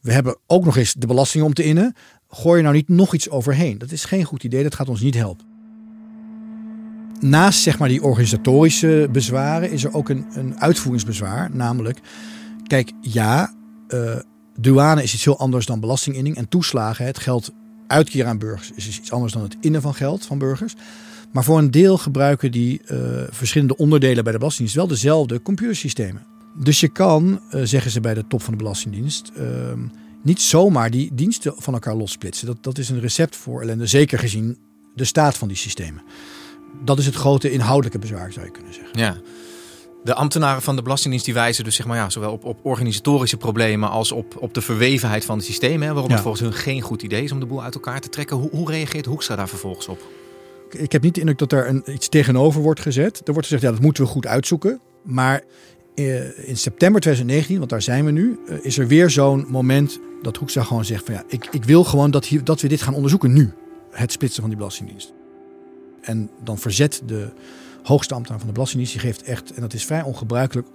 We 0.00 0.12
hebben 0.12 0.36
ook 0.46 0.64
nog 0.64 0.76
eens 0.76 0.92
de 0.92 1.06
belasting 1.06 1.44
om 1.44 1.54
te 1.54 1.64
innen. 1.64 1.94
Gooi 2.28 2.56
je 2.56 2.62
nou 2.62 2.74
niet 2.74 2.88
nog 2.88 3.14
iets 3.14 3.30
overheen? 3.30 3.78
Dat 3.78 3.90
is 3.90 4.04
geen 4.04 4.24
goed 4.24 4.44
idee, 4.44 4.62
dat 4.62 4.74
gaat 4.74 4.88
ons 4.88 5.00
niet 5.00 5.14
helpen 5.14 5.47
naast 7.20 7.62
zeg 7.62 7.78
maar, 7.78 7.88
die 7.88 8.02
organisatorische 8.02 9.08
bezwaren 9.12 9.70
is 9.70 9.84
er 9.84 9.94
ook 9.94 10.08
een, 10.08 10.26
een 10.32 10.60
uitvoeringsbezwaar. 10.60 11.50
Namelijk, 11.52 11.98
kijk, 12.66 12.92
ja, 13.00 13.54
uh, 13.88 14.16
douane 14.60 15.02
is 15.02 15.14
iets 15.14 15.24
heel 15.24 15.38
anders 15.38 15.66
dan 15.66 15.80
belastinginning 15.80 16.36
en 16.36 16.48
toeslagen. 16.48 17.06
Het 17.06 17.18
geld 17.18 17.52
uitkeren 17.86 18.26
aan 18.26 18.38
burgers 18.38 18.70
is 18.74 18.98
iets 18.98 19.12
anders 19.12 19.32
dan 19.32 19.42
het 19.42 19.56
innen 19.60 19.82
van 19.82 19.94
geld 19.94 20.26
van 20.26 20.38
burgers. 20.38 20.74
Maar 21.32 21.44
voor 21.44 21.58
een 21.58 21.70
deel 21.70 21.98
gebruiken 21.98 22.52
die 22.52 22.80
uh, 22.84 22.98
verschillende 23.30 23.76
onderdelen 23.76 24.24
bij 24.24 24.32
de 24.32 24.38
Belastingdienst 24.38 24.80
wel 24.80 24.96
dezelfde 24.96 25.42
computersystemen. 25.42 26.26
Dus 26.58 26.80
je 26.80 26.88
kan, 26.88 27.40
uh, 27.54 27.60
zeggen 27.64 27.90
ze 27.90 28.00
bij 28.00 28.14
de 28.14 28.26
top 28.26 28.42
van 28.42 28.52
de 28.52 28.58
Belastingdienst, 28.58 29.32
ehm, 29.36 29.80
niet 30.22 30.40
zomaar 30.40 30.90
die 30.90 31.10
diensten 31.14 31.54
van 31.56 31.74
elkaar 31.74 31.94
lossplitsen. 31.94 32.46
Dat, 32.46 32.56
dat 32.60 32.78
is 32.78 32.88
een 32.88 33.00
recept 33.00 33.36
voor 33.36 33.62
ellende, 33.62 33.86
zeker 33.86 34.18
gezien 34.18 34.58
de 34.94 35.04
staat 35.04 35.36
van 35.36 35.48
die 35.48 35.56
systemen 35.56 36.02
dat 36.84 36.98
is 36.98 37.06
het 37.06 37.14
grote 37.14 37.50
inhoudelijke 37.50 37.98
bezwaar, 37.98 38.32
zou 38.32 38.46
je 38.46 38.52
kunnen 38.52 38.74
zeggen. 38.74 38.98
Ja. 38.98 39.16
De 40.04 40.14
ambtenaren 40.14 40.62
van 40.62 40.76
de 40.76 40.82
Belastingdienst 40.82 41.26
die 41.26 41.34
wijzen 41.34 41.64
dus 41.64 41.74
zeg 41.74 41.86
maar, 41.86 41.96
ja, 41.96 42.10
zowel 42.10 42.32
op, 42.32 42.44
op 42.44 42.58
organisatorische 42.62 43.36
problemen 43.36 43.90
als 43.90 44.12
op, 44.12 44.36
op 44.38 44.54
de 44.54 44.60
verwevenheid 44.60 45.24
van 45.24 45.36
het 45.36 45.46
systeem. 45.46 45.82
Hè, 45.82 45.92
waarom 45.92 46.10
het 46.10 46.20
volgens 46.20 46.42
hun 46.42 46.52
geen 46.52 46.80
goed 46.80 47.02
idee 47.02 47.22
is 47.22 47.32
om 47.32 47.40
de 47.40 47.46
boel 47.46 47.62
uit 47.62 47.74
elkaar 47.74 48.00
te 48.00 48.08
trekken. 48.08 48.36
Hoe, 48.36 48.50
hoe 48.50 48.70
reageert 48.70 49.06
Hoekstra 49.06 49.36
daar 49.36 49.48
vervolgens 49.48 49.88
op? 49.88 49.98
Ik 50.70 50.92
heb 50.92 51.02
niet 51.02 51.14
de 51.14 51.20
indruk 51.20 51.38
dat 51.38 51.52
er 51.52 51.68
een, 51.68 51.82
iets 51.86 52.08
tegenover 52.08 52.62
wordt 52.62 52.80
gezet. 52.80 53.20
Er 53.24 53.32
wordt 53.32 53.46
gezegd, 53.46 53.62
ja, 53.62 53.70
dat 53.70 53.80
moeten 53.80 54.02
we 54.02 54.08
goed 54.08 54.26
uitzoeken. 54.26 54.80
Maar 55.02 55.42
eh, 55.94 56.48
in 56.48 56.56
september 56.56 57.00
2019, 57.00 57.58
want 57.58 57.70
daar 57.70 57.82
zijn 57.82 58.04
we 58.04 58.10
nu, 58.10 58.38
eh, 58.48 58.56
is 58.60 58.78
er 58.78 58.86
weer 58.86 59.10
zo'n 59.10 59.46
moment 59.48 60.00
dat 60.22 60.36
Hoekstra 60.36 60.62
gewoon 60.62 60.84
zegt 60.84 61.04
van 61.04 61.14
ja, 61.14 61.24
ik, 61.26 61.48
ik 61.50 61.64
wil 61.64 61.84
gewoon 61.84 62.10
dat, 62.10 62.24
hier, 62.24 62.44
dat 62.44 62.60
we 62.60 62.68
dit 62.68 62.82
gaan 62.82 62.94
onderzoeken 62.94 63.32
nu. 63.32 63.52
Het 63.90 64.12
splitsen 64.12 64.40
van 64.40 64.50
die 64.50 64.58
Belastingdienst. 64.58 65.12
En 66.08 66.30
dan 66.44 66.58
verzet 66.58 67.02
de 67.06 67.28
hoogste 67.82 68.14
ambtenaar 68.14 68.38
van 68.38 68.48
de 68.48 68.54
Belastingdienst, 68.54 69.00
die 69.00 69.10
geeft 69.10 69.22
echt, 69.22 69.52
en 69.52 69.60
dat 69.60 69.72
is 69.72 69.84
vrij 69.84 70.02
ongebruikelijk, 70.02 70.68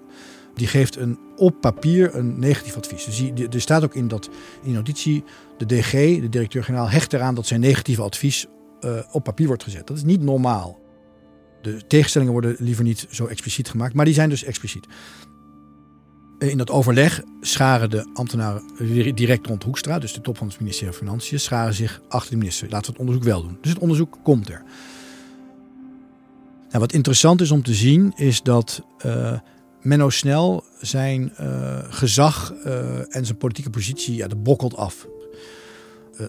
die 0.56 0.68
geeft 0.68 0.96
een, 0.96 1.20
op 1.36 1.62
papier 1.62 2.16
een 2.16 2.40
negatief 2.40 2.78
advies. 2.78 3.06
Dus 3.06 3.18
die, 3.18 3.48
er 3.48 3.62
staat 3.62 3.84
ook 3.84 3.96
in, 3.96 4.08
dat, 4.08 4.30
in 4.64 4.72
notitie, 4.72 5.24
de 5.58 5.66
DG, 5.66 5.92
de 5.92 6.30
directeur-generaal, 6.30 6.90
hecht 6.90 7.14
eraan 7.14 7.36
dat 7.36 7.48
zijn 7.48 7.60
negatieve 7.60 8.02
advies 8.02 8.46
uh, 8.82 9.00
op 9.12 9.24
papier 9.24 9.48
wordt 9.48 9.64
gezet. 9.64 9.88
Dat 9.88 9.98
is 9.98 10.04
niet 10.04 10.22
normaal. 10.22 10.82
De 11.62 11.88
tegenstellingen 11.88 12.34
worden 12.34 12.56
liever 12.60 12.84
niet 12.84 13.08
zo 13.10 13.26
expliciet 13.26 13.70
gemaakt, 13.70 13.94
maar 13.94 14.06
die 14.06 14.14
zijn 14.14 14.30
dus 14.30 14.44
expliciet. 14.44 14.88
In 16.40 16.58
dat 16.58 16.70
overleg 16.70 17.22
scharen 17.42 17.90
de 17.90 18.10
ambtenaren 18.14 18.64
direct 19.16 19.48
rond 19.48 19.64
Hoekstra, 19.64 20.00
dus 20.00 20.14
de 20.14 20.22
top 20.22 20.38
van 20.38 20.48
het 20.48 20.60
ministerie 20.60 20.94
van 20.94 21.06
Financiën, 21.06 21.40
scharen 21.40 21.74
zich 21.74 22.02
achter 22.10 22.32
de 22.32 22.38
minister. 22.38 22.70
Laten 22.70 22.86
we 22.86 22.92
het 22.92 23.00
onderzoek 23.00 23.24
wel 23.24 23.42
doen. 23.42 23.58
Dus 23.62 23.72
het 23.72 23.80
onderzoek 23.80 24.18
komt 24.24 24.50
er. 24.50 24.64
Nou, 26.74 26.86
wat 26.86 26.94
interessant 26.94 27.42
is 27.42 27.52
om 27.52 27.64
te 27.64 27.74
zien, 27.74 28.14
is 28.16 28.42
dat 28.42 28.82
uh, 29.06 29.40
Menno 29.82 30.10
Snel 30.10 30.64
zijn 30.80 31.34
uh, 31.40 31.78
gezag 31.90 32.54
uh, 32.66 33.16
en 33.16 33.26
zijn 33.26 33.38
politieke 33.38 33.70
positie, 33.70 34.16
ja, 34.16 34.28
dat 34.28 34.44
bokkelt 34.44 34.76
af. 34.76 35.08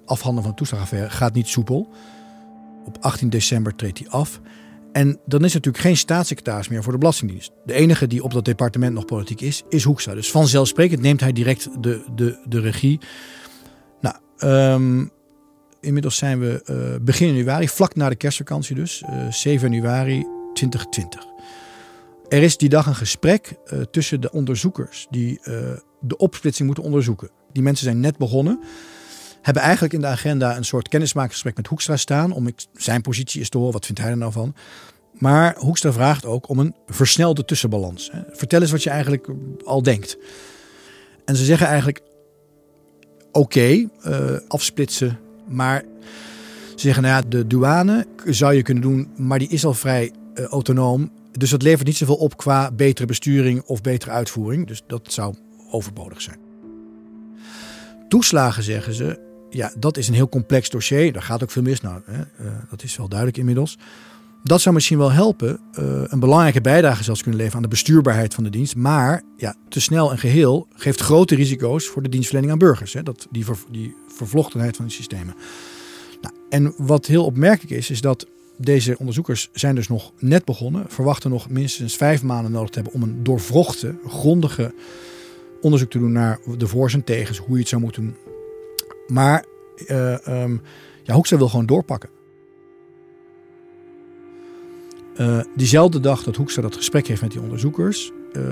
afhandelen 0.04 0.44
van 0.44 0.54
toeslagaffaire 0.54 1.10
gaat 1.10 1.34
niet 1.34 1.46
soepel. 1.46 1.88
Op 2.84 2.96
18 3.00 3.30
december 3.30 3.74
treedt 3.74 3.98
hij 3.98 4.08
af. 4.08 4.40
En 4.92 5.20
dan 5.26 5.44
is 5.44 5.52
natuurlijk 5.52 5.84
geen 5.84 5.96
staatssecretaris 5.96 6.68
meer 6.68 6.82
voor 6.82 6.92
de 6.92 6.98
Belastingdienst. 6.98 7.52
De 7.64 7.72
enige 7.72 8.06
die 8.06 8.22
op 8.22 8.32
dat 8.32 8.44
departement 8.44 8.94
nog 8.94 9.04
politiek 9.04 9.40
is, 9.40 9.62
is 9.68 9.84
Hoekstra. 9.84 10.14
Dus 10.14 10.30
vanzelfsprekend 10.30 11.00
neemt 11.00 11.20
hij 11.20 11.32
direct 11.32 11.68
de, 11.82 12.04
de, 12.14 12.38
de 12.48 12.60
regie. 12.60 13.00
Nou, 14.00 14.16
um, 14.38 15.10
inmiddels 15.80 16.16
zijn 16.16 16.40
we 16.40 16.98
begin 17.02 17.34
januari, 17.34 17.68
vlak 17.68 17.94
na 17.94 18.08
de 18.08 18.16
kerstvakantie 18.16 18.74
dus, 18.74 19.02
uh, 19.10 19.30
7 19.30 19.72
januari 19.72 20.33
2020. 20.54 21.26
Er 22.28 22.42
is 22.42 22.56
die 22.56 22.68
dag 22.68 22.86
een 22.86 22.94
gesprek 22.94 23.56
uh, 23.72 23.80
tussen 23.80 24.20
de 24.20 24.32
onderzoekers 24.32 25.06
die 25.10 25.40
uh, 25.44 25.72
de 26.00 26.16
opsplitsing 26.16 26.66
moeten 26.66 26.84
onderzoeken. 26.84 27.30
Die 27.52 27.62
mensen 27.62 27.84
zijn 27.84 28.00
net 28.00 28.16
begonnen. 28.16 28.60
Hebben 29.42 29.62
eigenlijk 29.62 29.94
in 29.94 30.00
de 30.00 30.06
agenda 30.06 30.56
een 30.56 30.64
soort 30.64 30.88
kennismakingsgesprek 30.88 31.56
met 31.56 31.66
Hoekstra 31.66 31.96
staan. 31.96 32.32
Om 32.32 32.48
zijn 32.72 33.00
positie 33.00 33.40
eens 33.40 33.48
te 33.48 33.58
horen. 33.58 33.72
Wat 33.72 33.86
vindt 33.86 34.00
hij 34.00 34.10
er 34.10 34.16
nou 34.16 34.32
van? 34.32 34.54
Maar 35.12 35.56
Hoekstra 35.58 35.92
vraagt 35.92 36.24
ook 36.24 36.48
om 36.48 36.58
een 36.58 36.74
versnelde 36.86 37.44
tussenbalans. 37.44 38.10
Vertel 38.30 38.60
eens 38.60 38.70
wat 38.70 38.82
je 38.82 38.90
eigenlijk 38.90 39.28
al 39.64 39.82
denkt. 39.82 40.18
En 41.24 41.36
ze 41.36 41.44
zeggen 41.44 41.66
eigenlijk: 41.66 42.02
oké, 43.32 43.88
okay, 44.02 44.40
afsplitsen. 44.48 45.18
Maar 45.48 45.84
ze 46.70 46.80
zeggen: 46.80 47.02
nou 47.02 47.14
ja, 47.14 47.28
de 47.28 47.46
douane 47.46 48.06
zou 48.24 48.54
je 48.54 48.62
kunnen 48.62 48.82
doen, 48.82 49.08
maar 49.16 49.38
die 49.38 49.48
is 49.48 49.64
al 49.64 49.74
vrij 49.74 50.12
uh, 50.34 50.44
autonoom. 50.44 51.12
Dus 51.32 51.50
dat 51.50 51.62
levert 51.62 51.86
niet 51.86 51.96
zoveel 51.96 52.16
op 52.16 52.36
qua 52.36 52.72
betere 52.72 53.06
besturing 53.06 53.62
of 53.62 53.80
betere 53.80 54.10
uitvoering. 54.10 54.66
Dus 54.66 54.82
dat 54.86 55.12
zou 55.12 55.34
overbodig 55.70 56.20
zijn. 56.20 56.38
Toeslagen 58.08 58.62
zeggen 58.62 58.94
ze, 58.94 59.20
ja, 59.50 59.72
dat 59.78 59.96
is 59.96 60.08
een 60.08 60.14
heel 60.14 60.28
complex 60.28 60.70
dossier. 60.70 61.12
Daar 61.12 61.22
gaat 61.22 61.42
ook 61.42 61.50
veel 61.50 61.62
mis. 61.62 61.80
Nou, 61.80 62.02
uh, 62.08 62.16
dat 62.70 62.82
is 62.82 62.96
wel 62.96 63.08
duidelijk 63.08 63.38
inmiddels. 63.38 63.78
Dat 64.42 64.60
zou 64.60 64.74
misschien 64.74 64.98
wel 64.98 65.12
helpen, 65.12 65.60
uh, 65.78 66.02
een 66.04 66.20
belangrijke 66.20 66.60
bijdrage 66.60 67.04
zelfs 67.04 67.22
kunnen 67.22 67.38
leveren 67.40 67.58
aan 67.62 67.68
de 67.68 67.74
bestuurbaarheid 67.74 68.34
van 68.34 68.44
de 68.44 68.50
dienst. 68.50 68.76
Maar 68.76 69.22
ja, 69.36 69.54
te 69.68 69.80
snel 69.80 70.10
en 70.10 70.18
geheel 70.18 70.68
geeft 70.74 71.00
grote 71.00 71.34
risico's 71.34 71.86
voor 71.86 72.02
de 72.02 72.08
dienstverlening 72.08 72.52
aan 72.52 72.58
burgers. 72.58 72.92
Hè, 72.92 73.02
dat, 73.02 73.26
die, 73.30 73.44
ver, 73.44 73.56
die 73.70 73.96
vervlochtenheid 74.08 74.76
van 74.76 74.84
die 74.84 74.94
systemen. 74.94 75.34
Nou, 76.20 76.34
en 76.48 76.74
wat 76.76 77.06
heel 77.06 77.24
opmerkelijk 77.24 77.76
is, 77.76 77.90
is 77.90 78.00
dat 78.00 78.26
deze 78.56 78.98
onderzoekers 78.98 79.48
zijn 79.52 79.74
dus 79.74 79.88
nog 79.88 80.12
net 80.18 80.44
begonnen, 80.44 80.84
verwachten 80.88 81.30
nog 81.30 81.50
minstens 81.50 81.96
vijf 81.96 82.22
maanden 82.22 82.52
nodig 82.52 82.70
te 82.70 82.80
hebben 82.80 82.94
om 82.94 83.02
een 83.02 83.22
doorvrochte, 83.22 83.94
grondige 84.06 84.74
onderzoek 85.60 85.90
te 85.90 85.98
doen 85.98 86.12
naar 86.12 86.38
de 86.58 86.66
voor's 86.66 86.94
en 86.94 87.04
tegens, 87.04 87.38
hoe 87.38 87.54
je 87.54 87.58
het 87.58 87.68
zou 87.68 87.82
moeten 87.82 88.02
doen. 88.02 88.16
Maar 89.06 89.44
uh, 89.86 90.16
ja, 91.02 91.14
Hoekstra 91.14 91.36
wil 91.36 91.48
gewoon 91.48 91.66
doorpakken. 91.66 92.10
Uh, 95.16 95.40
diezelfde 95.56 96.00
dag 96.00 96.22
dat 96.22 96.36
Hoekstra 96.36 96.62
dat 96.62 96.76
gesprek 96.76 97.06
heeft 97.06 97.20
met 97.20 97.30
die 97.30 97.40
onderzoekers, 97.40 98.12
uh, 98.32 98.42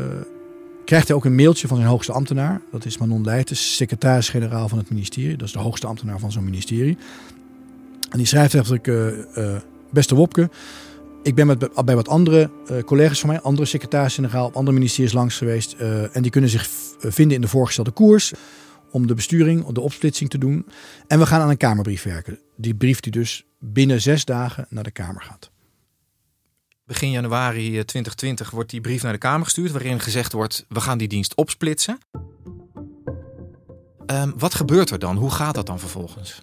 krijgt 0.84 1.08
hij 1.08 1.16
ook 1.16 1.24
een 1.24 1.34
mailtje 1.34 1.68
van 1.68 1.76
zijn 1.76 1.88
hoogste 1.88 2.12
ambtenaar. 2.12 2.60
Dat 2.70 2.84
is 2.84 2.98
Manon 2.98 3.24
Leijten, 3.24 3.56
secretaris-generaal 3.56 4.68
van 4.68 4.78
het 4.78 4.90
ministerie. 4.90 5.36
Dat 5.36 5.46
is 5.46 5.52
de 5.52 5.58
hoogste 5.58 5.86
ambtenaar 5.86 6.18
van 6.18 6.32
zo'n 6.32 6.44
ministerie. 6.44 6.96
En 8.10 8.18
die 8.18 8.26
schrijft 8.26 8.54
eigenlijk, 8.54 8.86
uh, 8.86 9.56
Beste 9.92 10.14
Wopke, 10.14 10.50
ik 11.22 11.34
ben 11.34 11.46
met, 11.46 11.84
bij 11.84 11.94
wat 11.94 12.08
andere 12.08 12.50
uh, 12.70 12.82
collega's 12.82 13.20
van 13.20 13.28
mij, 13.28 13.40
andere 13.40 13.66
secretaris-generaal 13.66 14.46
op 14.46 14.56
andere 14.56 14.76
ministeries 14.76 15.12
langs 15.12 15.36
geweest. 15.36 15.74
Uh, 15.80 16.16
en 16.16 16.22
die 16.22 16.30
kunnen 16.30 16.50
zich 16.50 16.68
vinden 16.98 17.36
in 17.36 17.40
de 17.40 17.48
voorgestelde 17.48 17.90
koers 17.90 18.32
om 18.90 19.06
de 19.06 19.14
besturing, 19.14 19.66
de 19.66 19.80
opsplitsing 19.80 20.30
te 20.30 20.38
doen. 20.38 20.66
En 21.06 21.18
we 21.18 21.26
gaan 21.26 21.40
aan 21.40 21.50
een 21.50 21.56
Kamerbrief 21.56 22.02
werken. 22.02 22.38
Die 22.56 22.74
brief 22.74 23.00
die 23.00 23.12
dus 23.12 23.44
binnen 23.58 24.00
zes 24.00 24.24
dagen 24.24 24.66
naar 24.68 24.84
de 24.84 24.90
Kamer 24.90 25.22
gaat. 25.22 25.50
Begin 26.84 27.10
januari 27.10 27.70
2020 27.70 28.50
wordt 28.50 28.70
die 28.70 28.80
brief 28.80 29.02
naar 29.02 29.12
de 29.12 29.18
Kamer 29.18 29.44
gestuurd, 29.44 29.70
waarin 29.70 30.00
gezegd 30.00 30.32
wordt: 30.32 30.64
we 30.68 30.80
gaan 30.80 30.98
die 30.98 31.08
dienst 31.08 31.34
opsplitsen. 31.34 31.98
Um, 34.06 34.32
wat 34.36 34.54
gebeurt 34.54 34.90
er 34.90 34.98
dan? 34.98 35.16
Hoe 35.16 35.30
gaat 35.30 35.54
dat 35.54 35.66
dan 35.66 35.78
vervolgens? 35.78 36.42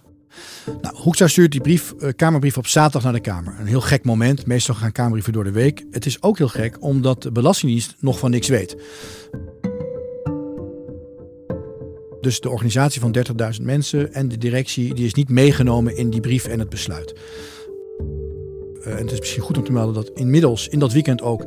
Nou, 0.82 0.96
Hoekstra 0.96 1.28
stuurt 1.28 1.50
die 1.52 1.60
brief, 1.60 1.94
uh, 1.98 2.10
Kamerbrief 2.16 2.56
op 2.56 2.66
zaterdag 2.66 3.02
naar 3.02 3.12
de 3.12 3.20
Kamer. 3.20 3.56
Een 3.58 3.66
heel 3.66 3.80
gek 3.80 4.04
moment. 4.04 4.46
Meestal 4.46 4.74
gaan 4.74 4.92
Kamerbrieven 4.92 5.32
door 5.32 5.44
de 5.44 5.50
week. 5.50 5.84
Het 5.90 6.06
is 6.06 6.22
ook 6.22 6.38
heel 6.38 6.48
gek 6.48 6.76
omdat 6.80 7.22
de 7.22 7.32
Belastingdienst 7.32 7.96
nog 7.98 8.18
van 8.18 8.30
niks 8.30 8.48
weet. 8.48 8.76
Dus 12.20 12.40
de 12.40 12.50
organisatie 12.50 13.00
van 13.00 13.16
30.000 13.58 13.62
mensen 13.62 14.12
en 14.12 14.28
de 14.28 14.38
directie 14.38 14.94
die 14.94 15.06
is 15.06 15.14
niet 15.14 15.28
meegenomen 15.28 15.96
in 15.96 16.10
die 16.10 16.20
brief 16.20 16.46
en 16.46 16.58
het 16.58 16.68
besluit. 16.68 17.14
Uh, 18.80 18.86
en 18.86 19.02
het 19.02 19.12
is 19.12 19.18
misschien 19.18 19.42
goed 19.42 19.58
om 19.58 19.64
te 19.64 19.72
melden 19.72 19.94
dat 19.94 20.10
inmiddels 20.14 20.68
in 20.68 20.78
dat 20.78 20.92
weekend 20.92 21.22
ook 21.22 21.44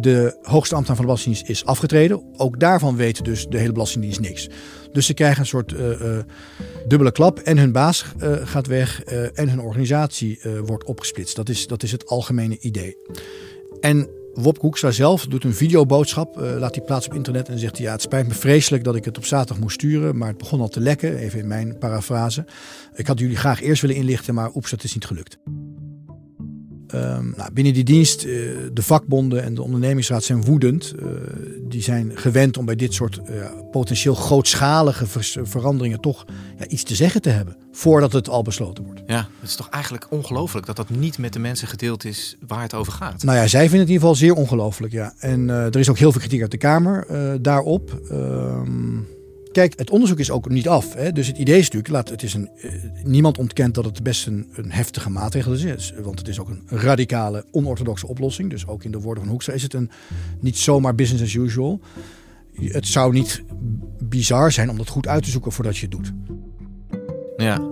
de 0.00 0.38
hoogste 0.42 0.74
ambtenaar 0.74 0.96
van 0.96 1.06
de 1.06 1.12
Belastingdienst 1.12 1.50
is 1.50 1.64
afgetreden. 1.64 2.22
Ook 2.36 2.60
daarvan 2.60 2.96
weet 2.96 3.24
dus 3.24 3.46
de 3.46 3.58
hele 3.58 3.72
Belastingdienst 3.72 4.20
niks. 4.20 4.48
Dus 4.92 5.06
ze 5.06 5.14
krijgen 5.14 5.40
een 5.40 5.46
soort 5.46 5.72
uh, 5.72 6.00
uh, 6.00 6.18
dubbele 6.86 7.12
klap. 7.12 7.38
En 7.38 7.58
hun 7.58 7.72
baas 7.72 8.04
uh, 8.18 8.32
gaat 8.42 8.66
weg 8.66 9.04
en 9.34 9.48
hun 9.48 9.60
organisatie 9.60 10.40
wordt 10.64 10.84
opgesplitst. 10.84 11.36
Dat 11.36 11.48
is, 11.48 11.66
dat 11.66 11.82
is 11.82 11.92
het 11.92 12.06
algemene 12.06 12.58
idee. 12.60 12.96
En 13.80 14.08
Wop 14.34 14.58
Hoekstra 14.58 14.90
zelf 14.90 15.26
doet 15.26 15.44
een 15.44 15.54
videoboodschap, 15.54 16.36
laat 16.36 16.74
die 16.74 16.82
plaats 16.82 17.06
op 17.06 17.14
internet 17.14 17.48
en 17.48 17.58
zegt 17.58 17.78
ja, 17.78 17.92
het 17.92 18.02
spijt 18.02 18.28
me 18.28 18.34
vreselijk 18.34 18.84
dat 18.84 18.96
ik 18.96 19.04
het 19.04 19.16
op 19.16 19.24
zaterdag 19.24 19.58
moest 19.62 19.74
sturen, 19.74 20.16
maar 20.16 20.28
het 20.28 20.38
begon 20.38 20.60
al 20.60 20.68
te 20.68 20.80
lekken, 20.80 21.16
even 21.16 21.38
in 21.38 21.46
mijn 21.46 21.78
parafrase. 21.78 22.46
Ik 22.94 23.06
had 23.06 23.18
jullie 23.18 23.36
graag 23.36 23.62
eerst 23.62 23.80
willen 23.80 23.96
inlichten, 23.96 24.34
maar 24.34 24.50
oeps, 24.54 24.70
dat 24.70 24.84
is 24.84 24.94
niet 24.94 25.04
gelukt. 25.04 25.38
Um, 26.94 27.34
nou, 27.36 27.52
binnen 27.52 27.72
die 27.72 27.84
dienst, 27.84 28.24
uh, 28.24 28.50
de 28.72 28.82
vakbonden 28.82 29.42
en 29.42 29.54
de 29.54 29.62
ondernemingsraad 29.62 30.24
zijn 30.24 30.44
woedend. 30.44 30.94
Uh, 30.98 31.08
die 31.68 31.82
zijn 31.82 32.12
gewend 32.14 32.56
om 32.56 32.64
bij 32.64 32.76
dit 32.76 32.94
soort 32.94 33.20
uh, 33.30 33.46
potentieel 33.70 34.14
grootschalige 34.14 35.06
ver 35.06 35.46
veranderingen 35.48 36.00
toch 36.00 36.24
ja, 36.58 36.66
iets 36.66 36.82
te 36.82 36.94
zeggen 36.94 37.22
te 37.22 37.28
hebben. 37.28 37.56
Voordat 37.72 38.12
het 38.12 38.28
al 38.28 38.42
besloten 38.42 38.84
wordt. 38.84 39.02
Ja, 39.06 39.28
het 39.40 39.48
is 39.48 39.56
toch 39.56 39.68
eigenlijk 39.68 40.06
ongelooflijk 40.10 40.66
dat 40.66 40.76
dat 40.76 40.90
niet 40.90 41.18
met 41.18 41.32
de 41.32 41.38
mensen 41.38 41.68
gedeeld 41.68 42.04
is 42.04 42.36
waar 42.46 42.62
het 42.62 42.74
over 42.74 42.92
gaat. 42.92 43.22
Nou 43.22 43.38
ja, 43.38 43.46
zij 43.46 43.60
vinden 43.60 43.78
het 43.78 43.88
in 43.88 43.94
ieder 43.94 44.08
geval 44.08 44.14
zeer 44.14 44.34
ongelooflijk. 44.34 44.92
Ja. 44.92 45.14
En 45.18 45.48
er 45.48 45.76
is 45.76 45.88
ook 45.88 45.98
heel 45.98 46.12
veel 46.12 46.20
kritiek 46.20 46.40
uit 46.40 46.50
de 46.50 46.56
Kamer 46.56 47.06
daarop. 47.42 48.00
Um, 48.10 49.06
Kijk, 49.52 49.78
het 49.78 49.90
onderzoek 49.90 50.18
is 50.18 50.30
ook 50.30 50.48
niet 50.48 50.68
af. 50.68 50.94
Hè? 50.94 51.12
Dus 51.12 51.26
het 51.26 51.38
idee 51.38 51.58
is 51.58 51.64
natuurlijk, 51.64 51.92
laat, 51.92 52.08
het 52.08 52.22
is 52.22 52.34
een, 52.34 52.50
uh, 52.64 52.72
niemand 53.04 53.38
ontkent 53.38 53.74
dat 53.74 53.84
het 53.84 54.02
best 54.02 54.26
een, 54.26 54.48
een, 54.52 54.72
heftige 54.72 55.10
maatregel 55.10 55.52
is. 55.52 55.92
Want 56.02 56.18
het 56.18 56.28
is 56.28 56.40
ook 56.40 56.48
een 56.48 56.62
radicale, 56.66 57.44
onorthodoxe 57.50 58.06
oplossing. 58.06 58.50
Dus 58.50 58.66
ook 58.66 58.84
in 58.84 58.90
de 58.90 59.00
woorden 59.00 59.22
van 59.22 59.32
Hoekstra 59.32 59.54
is 59.54 59.62
het 59.62 59.74
een, 59.74 59.90
niet 60.40 60.56
zomaar 60.56 60.94
business 60.94 61.24
as 61.24 61.34
usual. 61.34 61.80
Het 62.54 62.86
zou 62.86 63.12
niet 63.12 63.42
bizar 64.02 64.52
zijn 64.52 64.70
om 64.70 64.76
dat 64.76 64.88
goed 64.88 65.06
uit 65.06 65.22
te 65.22 65.30
zoeken 65.30 65.52
voordat 65.52 65.76
je 65.76 65.86
het 65.86 65.90
doet. 65.90 66.12
Ja. 67.36 67.70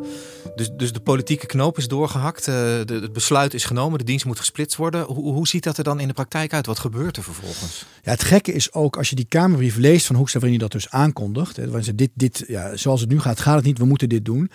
Dus, 0.56 0.70
dus 0.76 0.92
de 0.92 1.00
politieke 1.00 1.46
knoop 1.46 1.78
is 1.78 1.88
doorgehakt, 1.88 2.44
de, 2.44 2.84
het 2.86 3.12
besluit 3.12 3.54
is 3.54 3.64
genomen, 3.64 3.98
de 3.98 4.04
dienst 4.04 4.24
moet 4.24 4.38
gesplitst 4.38 4.76
worden. 4.76 5.04
Hoe, 5.04 5.32
hoe 5.32 5.48
ziet 5.48 5.64
dat 5.64 5.78
er 5.78 5.84
dan 5.84 6.00
in 6.00 6.08
de 6.08 6.14
praktijk 6.14 6.52
uit? 6.52 6.66
Wat 6.66 6.78
gebeurt 6.78 7.16
er 7.16 7.22
vervolgens? 7.22 7.86
Ja, 8.02 8.10
het 8.10 8.22
gekke 8.22 8.52
is 8.52 8.72
ook 8.72 8.96
als 8.96 9.10
je 9.10 9.16
die 9.16 9.24
Kamerbrief 9.24 9.76
leest 9.76 10.06
van 10.06 10.16
Hoekstra, 10.16 10.40
waarin 10.40 10.58
hij 10.58 10.68
dat 10.68 10.80
dus 10.80 10.90
aankondigt. 10.90 11.56
Hè, 11.56 11.82
ze 11.82 11.94
dit, 11.94 12.10
dit, 12.14 12.44
ja, 12.46 12.76
zoals 12.76 13.00
het 13.00 13.10
nu 13.10 13.20
gaat, 13.20 13.40
gaat 13.40 13.56
het 13.56 13.64
niet, 13.64 13.78
we 13.78 13.84
moeten 13.84 14.08
dit 14.08 14.24
doen. 14.24 14.50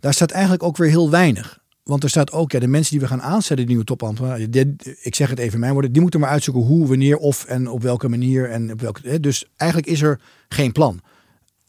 Daar 0.00 0.14
staat 0.14 0.30
eigenlijk 0.30 0.62
ook 0.62 0.76
weer 0.76 0.88
heel 0.88 1.10
weinig. 1.10 1.58
Want 1.82 2.02
er 2.02 2.08
staat 2.08 2.32
ook, 2.32 2.52
ja, 2.52 2.58
de 2.58 2.66
mensen 2.66 2.90
die 2.90 3.00
we 3.00 3.06
gaan 3.06 3.22
aanzetten, 3.22 3.56
de 3.56 3.64
nieuwe 3.64 3.84
topambtenaren, 3.84 4.76
ik 5.02 5.14
zeg 5.14 5.30
het 5.30 5.38
even 5.38 5.60
mijn 5.60 5.72
woorden, 5.72 5.92
die 5.92 6.02
moeten 6.02 6.20
maar 6.20 6.30
uitzoeken 6.30 6.62
hoe, 6.62 6.86
wanneer, 6.86 7.16
of 7.16 7.44
en 7.44 7.68
op 7.68 7.82
welke 7.82 8.08
manier. 8.08 8.50
En 8.50 8.72
op 8.72 8.80
welke, 8.80 9.08
hè, 9.08 9.20
dus 9.20 9.44
eigenlijk 9.56 9.90
is 9.90 10.02
er 10.02 10.20
geen 10.48 10.72
plan. 10.72 11.00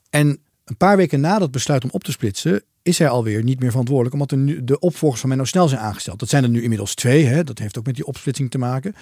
En 0.10 0.40
een 0.66 0.78
paar 0.78 0.98
weken 0.98 1.20
na 1.20 1.40
dat 1.40 1.52
besluit 1.52 1.84
om 1.84 1.90
op 1.92 2.04
te 2.04 2.12
splitsen, 2.12 2.64
is 2.88 3.00
hij 3.00 3.10
alweer 3.10 3.44
niet 3.44 3.60
meer 3.60 3.70
verantwoordelijk, 3.70 4.14
omdat 4.14 4.32
er 4.32 4.38
nu 4.38 4.64
de 4.64 4.80
opvolgers 4.80 5.22
van 5.22 5.30
Menno 5.30 5.44
Snel 5.44 5.68
zijn 5.68 5.82
aangesteld. 5.82 6.20
Dat 6.20 6.30
zijn 6.30 6.44
er 6.44 6.50
nu 6.50 6.64
inmiddels 6.64 6.96
twee, 6.96 7.26
hè? 7.26 7.44
dat 7.44 7.60
heeft 7.60 7.78
ook 7.78 7.86
met 7.86 7.96
die 7.96 8.06
opsplitsing 8.06 8.52
te 8.52 8.58
maken. 8.58 8.96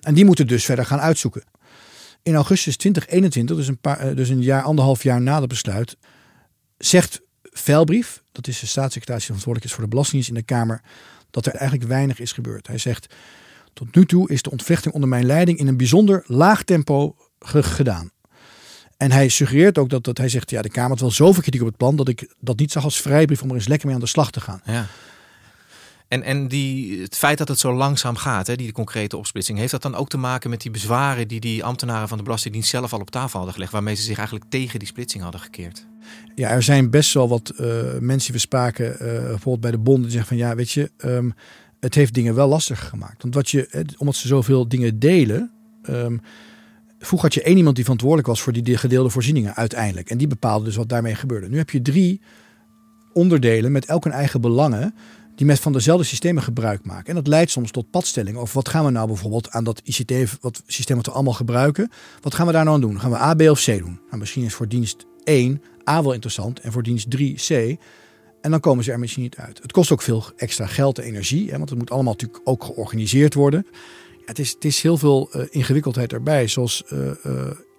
En 0.00 0.14
die 0.14 0.24
moeten 0.24 0.46
dus 0.46 0.64
verder 0.64 0.86
gaan 0.86 1.00
uitzoeken. 1.00 1.44
In 2.22 2.34
augustus 2.34 2.76
2021, 2.76 3.56
dus 3.56 3.68
een, 3.68 3.78
paar, 3.78 3.98
eh, 3.98 4.16
dus 4.16 4.28
een 4.28 4.42
jaar, 4.42 4.62
anderhalf 4.62 5.02
jaar 5.02 5.20
na 5.20 5.40
het 5.40 5.48
besluit, 5.48 5.96
zegt 6.78 7.20
Velbrief, 7.42 8.22
dat 8.32 8.46
is 8.46 8.60
de 8.60 8.66
staatssecretaris 8.66 9.26
die 9.26 9.36
verantwoordelijk 9.36 9.64
is 9.64 9.72
voor 9.72 9.84
de 9.84 9.90
Belastingdienst 9.90 10.28
in 10.28 10.40
de 10.46 10.54
Kamer, 10.54 10.82
dat 11.30 11.46
er 11.46 11.54
eigenlijk 11.54 11.88
weinig 11.88 12.18
is 12.18 12.32
gebeurd. 12.32 12.66
Hij 12.66 12.78
zegt, 12.78 13.14
tot 13.72 13.94
nu 13.94 14.06
toe 14.06 14.30
is 14.30 14.42
de 14.42 14.50
ontvlechting 14.50 14.94
onder 14.94 15.08
mijn 15.08 15.26
leiding 15.26 15.58
in 15.58 15.66
een 15.66 15.76
bijzonder 15.76 16.24
laag 16.26 16.62
tempo 16.62 17.16
gedaan. 17.38 18.10
En 18.96 19.12
hij 19.12 19.28
suggereert 19.28 19.78
ook 19.78 19.88
dat, 19.88 20.04
dat 20.04 20.18
hij 20.18 20.28
zegt, 20.28 20.50
ja, 20.50 20.62
de 20.62 20.68
Kamer 20.68 20.90
had 20.90 21.00
wel 21.00 21.10
zoveel 21.10 21.42
kritiek 21.42 21.60
op 21.60 21.66
het 21.66 21.76
plan 21.76 21.96
dat 21.96 22.08
ik 22.08 22.34
dat 22.40 22.58
niet 22.58 22.72
zag 22.72 22.84
als 22.84 23.00
vrijbrief 23.00 23.42
om 23.42 23.48
er 23.48 23.54
eens 23.54 23.68
lekker 23.68 23.86
mee 23.86 23.96
aan 23.96 24.02
de 24.02 24.08
slag 24.08 24.30
te 24.30 24.40
gaan. 24.40 24.60
Ja. 24.64 24.86
En, 26.08 26.22
en 26.22 26.48
die, 26.48 27.02
het 27.02 27.16
feit 27.16 27.38
dat 27.38 27.48
het 27.48 27.58
zo 27.58 27.74
langzaam 27.74 28.16
gaat, 28.16 28.46
hè, 28.46 28.56
die 28.56 28.72
concrete 28.72 29.16
opsplitsing, 29.16 29.58
heeft 29.58 29.70
dat 29.70 29.82
dan 29.82 29.94
ook 29.94 30.08
te 30.08 30.16
maken 30.16 30.50
met 30.50 30.60
die 30.60 30.70
bezwaren 30.70 31.28
die 31.28 31.40
die 31.40 31.64
ambtenaren 31.64 32.08
van 32.08 32.18
de 32.18 32.24
Belastingdienst 32.24 32.70
zelf 32.70 32.92
al 32.92 33.00
op 33.00 33.10
tafel 33.10 33.36
hadden 33.36 33.54
gelegd, 33.54 33.72
waarmee 33.72 33.94
ze 33.94 34.02
zich 34.02 34.16
eigenlijk 34.16 34.50
tegen 34.50 34.78
die 34.78 34.88
splitsing 34.88 35.22
hadden 35.22 35.40
gekeerd? 35.40 35.86
Ja, 36.34 36.48
er 36.48 36.62
zijn 36.62 36.90
best 36.90 37.14
wel 37.14 37.28
wat 37.28 37.52
uh, 37.52 37.58
mensen 38.00 38.32
die 38.32 38.32
we 38.32 38.38
spraken, 38.38 38.92
uh, 38.92 38.98
bijvoorbeeld 38.98 39.60
bij 39.60 39.70
de 39.70 39.78
bonden, 39.78 40.02
die 40.02 40.10
zeggen 40.10 40.28
van 40.28 40.46
ja, 40.46 40.54
weet 40.54 40.70
je, 40.70 40.90
um, 41.04 41.34
het 41.80 41.94
heeft 41.94 42.14
dingen 42.14 42.34
wel 42.34 42.48
lastiger 42.48 42.86
gemaakt. 42.86 43.22
Want 43.22 43.34
wat 43.34 43.50
je, 43.50 43.86
omdat 43.96 44.14
ze 44.14 44.28
zoveel 44.28 44.68
dingen 44.68 44.98
delen, 44.98 45.52
um, 45.88 46.20
Vroeger 47.04 47.28
had 47.28 47.34
je 47.34 47.42
één 47.42 47.56
iemand 47.56 47.74
die 47.74 47.84
verantwoordelijk 47.84 48.28
was 48.28 48.42
voor 48.42 48.52
die 48.52 48.76
gedeelde 48.76 49.10
voorzieningen 49.10 49.54
uiteindelijk. 49.54 50.10
En 50.10 50.18
die 50.18 50.26
bepaalde 50.26 50.64
dus 50.64 50.76
wat 50.76 50.88
daarmee 50.88 51.14
gebeurde. 51.14 51.48
Nu 51.48 51.56
heb 51.56 51.70
je 51.70 51.82
drie 51.82 52.20
onderdelen 53.12 53.72
met 53.72 53.84
elk 53.84 54.04
een 54.04 54.12
eigen 54.12 54.40
belangen 54.40 54.94
die 55.36 55.46
met 55.46 55.60
van 55.60 55.72
dezelfde 55.72 56.04
systemen 56.04 56.42
gebruik 56.42 56.84
maken. 56.84 57.06
En 57.06 57.14
dat 57.14 57.26
leidt 57.26 57.50
soms 57.50 57.70
tot 57.70 57.90
padstelling. 57.90 58.36
Of 58.36 58.52
wat 58.52 58.68
gaan 58.68 58.84
we 58.84 58.90
nou 58.90 59.06
bijvoorbeeld 59.06 59.50
aan 59.50 59.64
dat 59.64 59.80
ICT, 59.84 60.40
wat 60.40 60.62
systeem 60.66 60.96
wat 60.96 61.06
we 61.06 61.12
allemaal 61.12 61.32
gebruiken, 61.32 61.90
wat 62.20 62.34
gaan 62.34 62.46
we 62.46 62.52
daar 62.52 62.64
nou 62.64 62.76
aan 62.76 62.80
doen? 62.80 63.00
Gaan 63.00 63.10
we 63.10 63.16
A, 63.16 63.34
B 63.34 63.40
of 63.40 63.64
C 63.64 63.66
doen? 63.66 64.00
Nou, 64.06 64.18
misschien 64.18 64.44
is 64.44 64.54
voor 64.54 64.68
dienst 64.68 65.06
1 65.24 65.62
A 65.88 66.02
wel 66.02 66.12
interessant 66.12 66.60
en 66.60 66.72
voor 66.72 66.82
dienst 66.82 67.10
3 67.10 67.34
C. 67.34 67.78
En 68.40 68.50
dan 68.50 68.60
komen 68.60 68.84
ze 68.84 68.92
er 68.92 68.98
misschien 68.98 69.22
niet 69.22 69.36
uit. 69.36 69.62
Het 69.62 69.72
kost 69.72 69.92
ook 69.92 70.02
veel 70.02 70.24
extra 70.36 70.66
geld 70.66 70.98
en 70.98 71.04
energie, 71.04 71.50
hè, 71.50 71.56
want 71.56 71.70
het 71.70 71.78
moet 71.78 71.90
allemaal 71.90 72.12
natuurlijk 72.12 72.40
ook 72.44 72.64
georganiseerd 72.64 73.34
worden 73.34 73.66
het, 74.24 74.38
is, 74.38 74.50
het 74.50 74.64
is 74.64 74.82
heel 74.82 74.96
veel 74.96 75.30
uh, 75.32 75.42
ingewikkeldheid 75.50 76.12
erbij. 76.12 76.46
Zoals 76.46 76.82
uh, 76.92 76.98
uh, 76.98 77.14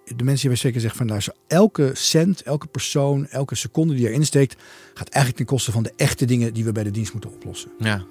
de 0.04 0.24
mensen 0.24 0.40
die 0.40 0.48
wij 0.48 0.56
zeker 0.56 0.80
zeggen 0.80 0.98
van 0.98 1.06
nou, 1.06 1.22
elke 1.46 1.90
cent, 1.94 2.42
elke 2.42 2.66
persoon, 2.66 3.26
elke 3.26 3.54
seconde 3.54 3.94
die 3.94 4.08
erin 4.08 4.26
steekt, 4.26 4.62
gaat 4.94 5.08
eigenlijk 5.08 5.36
ten 5.36 5.56
koste 5.56 5.72
van 5.72 5.82
de 5.82 5.92
echte 5.96 6.24
dingen 6.24 6.54
die 6.54 6.64
we 6.64 6.72
bij 6.72 6.84
de 6.84 6.90
dienst 6.90 7.12
moeten 7.12 7.32
oplossen. 7.32 7.70
Ja. 7.78 8.04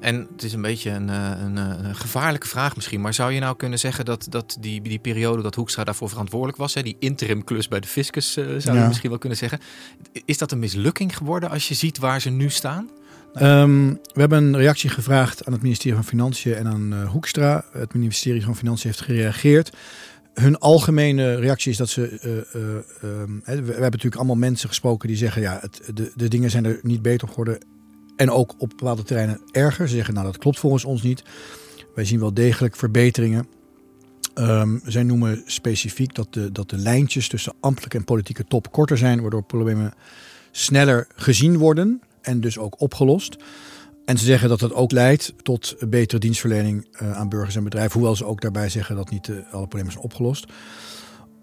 En 0.00 0.28
het 0.32 0.42
is 0.42 0.52
een 0.52 0.62
beetje 0.62 0.90
een, 0.90 1.08
een, 1.08 1.56
een, 1.56 1.94
gevaarlijke 1.94 2.48
vraag 2.48 2.76
misschien. 2.76 3.00
Maar 3.00 3.14
zou 3.14 3.32
je 3.32 3.40
nou 3.40 3.56
kunnen 3.56 3.78
zeggen 3.78 4.04
dat, 4.04 4.26
dat 4.28 4.56
die, 4.60 4.82
die 4.82 4.98
periode 4.98 5.42
dat 5.42 5.54
Hoekstra 5.54 5.84
daarvoor 5.84 6.08
verantwoordelijk 6.08 6.58
was, 6.58 6.74
hè, 6.74 6.82
die 6.82 6.96
interimklus 6.98 7.68
bij 7.68 7.80
de 7.80 7.86
fiscus, 7.86 8.36
uh, 8.36 8.46
zou 8.58 8.78
je 8.78 8.86
misschien 8.86 9.10
wel 9.10 9.18
kunnen 9.18 9.38
zeggen. 9.38 9.60
Is 10.24 10.38
dat 10.38 10.52
een 10.52 10.58
mislukking 10.58 11.16
geworden 11.16 11.50
als 11.50 11.68
je 11.68 11.74
ziet 11.74 11.98
waar 11.98 12.20
ze 12.20 12.30
nu 12.30 12.50
staan? 12.50 12.90
Um, 13.42 13.88
we 14.12 14.20
hebben 14.20 14.44
een 14.44 14.56
reactie 14.56 14.90
gevraagd 14.90 15.44
aan 15.44 15.52
het 15.52 15.62
ministerie 15.62 15.94
van 15.94 16.04
Financiën 16.04 16.54
en 16.54 16.66
aan 16.66 16.92
uh, 16.92 17.10
Hoekstra. 17.10 17.64
Het 17.72 17.94
ministerie 17.94 18.44
van 18.44 18.56
Financiën 18.56 18.90
heeft 18.90 19.02
gereageerd. 19.02 19.72
Hun 20.34 20.58
algemene 20.58 21.34
reactie 21.34 21.70
is 21.70 21.76
dat 21.76 21.88
ze. 21.88 22.18
Uh, 22.24 22.62
uh, 22.62 23.20
um, 23.20 23.42
we, 23.44 23.52
hebben 23.52 23.80
natuurlijk 23.80 24.16
allemaal 24.16 24.36
mensen 24.36 24.68
gesproken 24.68 25.08
die 25.08 25.16
zeggen: 25.16 25.42
ja, 25.42 25.58
het, 25.60 25.90
de, 25.94 26.12
de 26.14 26.28
dingen 26.28 26.50
zijn 26.50 26.64
er 26.64 26.78
niet 26.82 27.02
beter 27.02 27.28
geworden. 27.28 27.58
En 28.16 28.30
ook 28.30 28.54
op 28.58 28.68
bepaalde 28.68 29.02
terreinen 29.02 29.40
erger. 29.50 29.88
Ze 29.88 29.94
zeggen: 29.94 30.14
nou, 30.14 30.26
dat 30.26 30.38
klopt 30.38 30.58
volgens 30.58 30.84
ons 30.84 31.02
niet. 31.02 31.22
Wij 31.94 32.04
zien 32.04 32.20
wel 32.20 32.34
degelijk 32.34 32.76
verbeteringen. 32.76 33.48
Um, 34.34 34.80
zij 34.84 35.02
noemen 35.02 35.42
specifiek 35.46 36.14
dat 36.14 36.34
de, 36.34 36.52
dat 36.52 36.70
de 36.70 36.78
lijntjes 36.78 37.28
tussen 37.28 37.54
ambtelijke 37.60 37.96
en 37.96 38.04
politieke 38.04 38.44
top 38.44 38.72
korter 38.72 38.98
zijn, 38.98 39.20
waardoor 39.20 39.42
problemen 39.42 39.94
sneller 40.50 41.06
gezien 41.14 41.58
worden 41.58 42.00
en 42.26 42.40
dus 42.40 42.58
ook 42.58 42.80
opgelost. 42.80 43.36
En 44.04 44.18
ze 44.18 44.24
zeggen 44.24 44.48
dat 44.48 44.58
dat 44.58 44.72
ook 44.72 44.92
leidt 44.92 45.34
tot 45.42 45.74
betere 45.88 46.20
dienstverlening 46.20 46.86
uh, 47.02 47.18
aan 47.18 47.28
burgers 47.28 47.56
en 47.56 47.64
bedrijven. 47.64 47.92
Hoewel 47.92 48.16
ze 48.16 48.24
ook 48.24 48.40
daarbij 48.40 48.68
zeggen 48.68 48.96
dat 48.96 49.10
niet 49.10 49.28
uh, 49.28 49.36
alle 49.36 49.66
problemen 49.66 49.92
zijn 49.92 50.04
opgelost. 50.04 50.52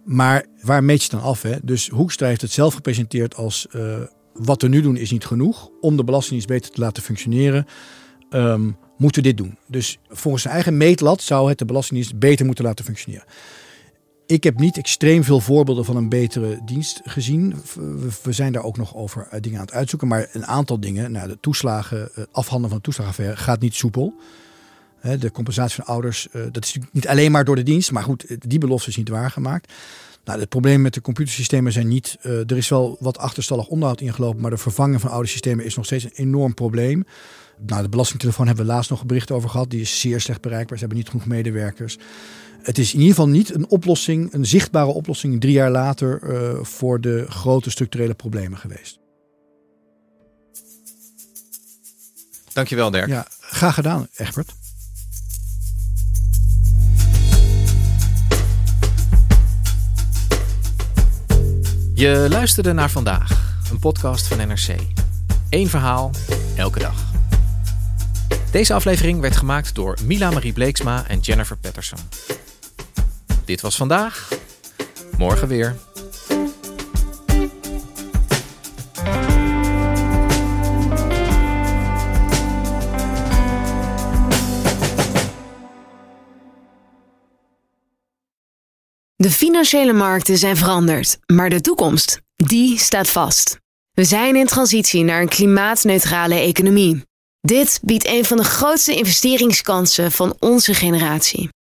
Maar 0.04 0.46
waar 0.62 0.84
meet 0.84 1.04
je 1.04 1.10
dan 1.10 1.22
af? 1.22 1.42
Hè? 1.42 1.56
Dus 1.64 1.88
Hoekstra 1.88 2.28
heeft 2.28 2.42
het 2.42 2.52
zelf 2.52 2.74
gepresenteerd 2.74 3.36
als 3.36 3.68
uh, 3.72 3.98
wat 4.34 4.62
we 4.62 4.68
nu 4.68 4.82
doen 4.82 4.98
is 4.98 5.12
niet 5.12 5.26
genoeg. 5.26 5.70
Om 5.82 5.98
de 5.98 6.04
Belastingdienst 6.04 6.48
beter 6.48 6.72
te 6.72 6.82
laten 6.82 7.04
functioneren, 7.04 7.66
um, 8.30 8.78
moeten 8.98 9.22
we 9.22 9.28
dit 9.28 9.38
doen. 9.38 9.58
Dus 9.68 10.00
volgens 10.10 10.44
zijn 10.44 10.54
eigen 10.54 10.78
meetlat 10.78 11.22
zou 11.22 11.50
het 11.50 11.58
de 11.58 11.66
Belastingdienst 11.66 12.20
beter 12.20 12.46
moeten 12.46 12.64
laten 12.66 12.86
functioneren. 12.86 13.26
Ik 14.26 14.44
heb 14.44 14.60
niet 14.60 14.78
extreem 14.78 15.24
veel 15.24 15.40
voorbeelden 15.40 15.86
van 15.86 15.96
een 15.96 16.10
betere 16.10 16.60
dienst 16.66 17.02
gezien. 17.04 17.56
We 18.24 18.32
zijn 18.32 18.52
daar 18.52 18.64
ook 18.64 18.78
nog 18.78 18.96
over 18.96 19.28
eh, 19.30 19.42
dingen 19.42 19.60
aan 19.60 19.66
het 19.66 19.74
uitzoeken. 19.74 20.08
Maar 20.08 20.30
een 20.32 20.46
aantal 20.46 20.80
dingen, 20.80 21.12
nou, 21.12 21.28
de 21.28 21.38
toeslagen, 21.42 22.10
eh, 22.16 22.24
afhandelen 22.32 22.70
van 22.70 22.78
de 22.78 22.84
toeslagenaffaire 22.84 23.38
gaat 23.38 23.60
niet 23.60 23.76
soepel. 23.76 24.14
De 25.20 25.32
compensatie 25.32 25.84
van 25.84 25.94
ouders, 25.94 26.30
eh, 26.30 26.42
dat 26.52 26.64
is 26.64 26.78
niet 26.92 27.08
alleen 27.08 27.32
maar 27.32 27.46
door 27.46 27.56
de 27.56 27.64
dienst. 27.64 27.92
Maar 27.92 28.04
goed, 28.04 28.36
die 28.48 28.60
belofte 28.60 28.90
is 28.90 28.98
niet 28.98 29.10
waargemaakt. 29.10 29.74
Nou, 30.24 30.40
het 30.40 30.50
probleem 30.50 30.82
met 30.82 30.94
de 30.94 31.02
computersystemen 31.02 31.72
zijn 31.72 31.88
niet. 31.88 32.18
Er 32.22 32.58
is 32.58 32.70
wel 32.70 32.98
wat 33.00 33.18
achterstallig 33.18 33.68
onderhoud 33.68 34.02
ingelopen, 34.02 34.42
maar 34.42 34.52
de 34.52 34.58
vervanging 34.58 35.02
van 35.02 35.10
oude 35.10 35.28
systemen 35.28 35.66
is 35.66 35.76
nog 35.76 35.86
steeds 35.86 36.04
een 36.04 36.12
enorm 36.14 36.54
probleem. 36.54 37.06
Nou, 37.66 37.82
de 37.82 37.90
belastingtelefoon 37.90 38.48
hebben 38.48 38.66
we 38.66 38.72
laatst 38.72 38.90
nog 38.90 39.06
bericht 39.06 39.32
over 39.32 39.50
gehad. 39.50 39.70
Die 39.70 39.82
is 39.82 40.00
zeer 40.00 40.22
slecht 40.22 40.42
bereikbaar. 40.42 40.78
Ze 40.78 40.84
hebben 40.86 40.98
niet 40.98 41.10
genoeg 41.10 41.26
medewerkers 41.26 41.98
het 42.64 42.78
is 42.78 42.94
in 42.94 43.00
ieder 43.00 43.16
geval 43.16 43.30
niet 43.30 43.54
een 43.54 43.70
oplossing, 43.70 44.34
een 44.34 44.46
zichtbare 44.46 44.92
oplossing 44.92 45.42
drie 45.42 45.54
jaar 45.54 45.72
later 45.72 46.22
uh, 46.24 46.64
voor 46.64 47.02
de 47.02 47.26
grote 47.28 47.70
structurele 47.70 48.14
problemen 48.14 48.58
geweest. 48.58 49.00
Dankjewel 52.54 52.92
Dirk. 52.92 53.08
Ja, 53.08 53.28
graag 53.40 53.74
gedaan 53.74 54.08
Egbert. 54.16 54.54
Je 61.94 62.28
luisterde 62.30 62.74
naar 62.74 62.92
vandaag, 62.92 63.58
een 63.72 63.80
podcast 63.80 64.28
van 64.28 64.38
NRC. 64.38 64.76
Eén 65.50 65.68
verhaal, 65.70 66.12
elke 66.56 66.80
dag. 66.80 67.12
Deze 68.52 68.74
aflevering 68.74 69.20
werd 69.20 69.36
gemaakt 69.36 69.76
door 69.76 69.98
Mila 70.06 70.32
Marie 70.32 70.54
Bleeksma 70.54 71.08
en 71.08 71.20
Jennifer 71.20 71.58
Patterson. 71.58 72.00
Dit 73.46 73.62
was 73.62 73.76
vandaag. 73.76 74.30
Morgen 75.18 75.48
weer. 75.48 75.76
De 89.16 89.32
financiële 89.32 89.94
markten 89.94 90.38
zijn 90.38 90.58
veranderd, 90.58 91.18
maar 91.26 91.50
de 91.50 91.62
toekomst, 91.62 92.22
die 92.36 92.80
staat 92.80 93.10
vast. 93.10 93.58
We 93.92 94.04
zijn 94.04 94.36
in 94.36 94.46
transitie 94.46 95.04
naar 95.04 95.22
een 95.22 95.30
klimaatneutrale 95.30 96.36
economie. 96.36 97.04
Dit 97.42 97.80
biedt 97.84 98.08
een 98.08 98.26
van 98.26 98.38
de 98.38 98.44
grootste 98.44 98.96
investeringskansen 98.96 100.12
van 100.12 100.36
onze 100.40 100.74
generatie. 100.74 101.50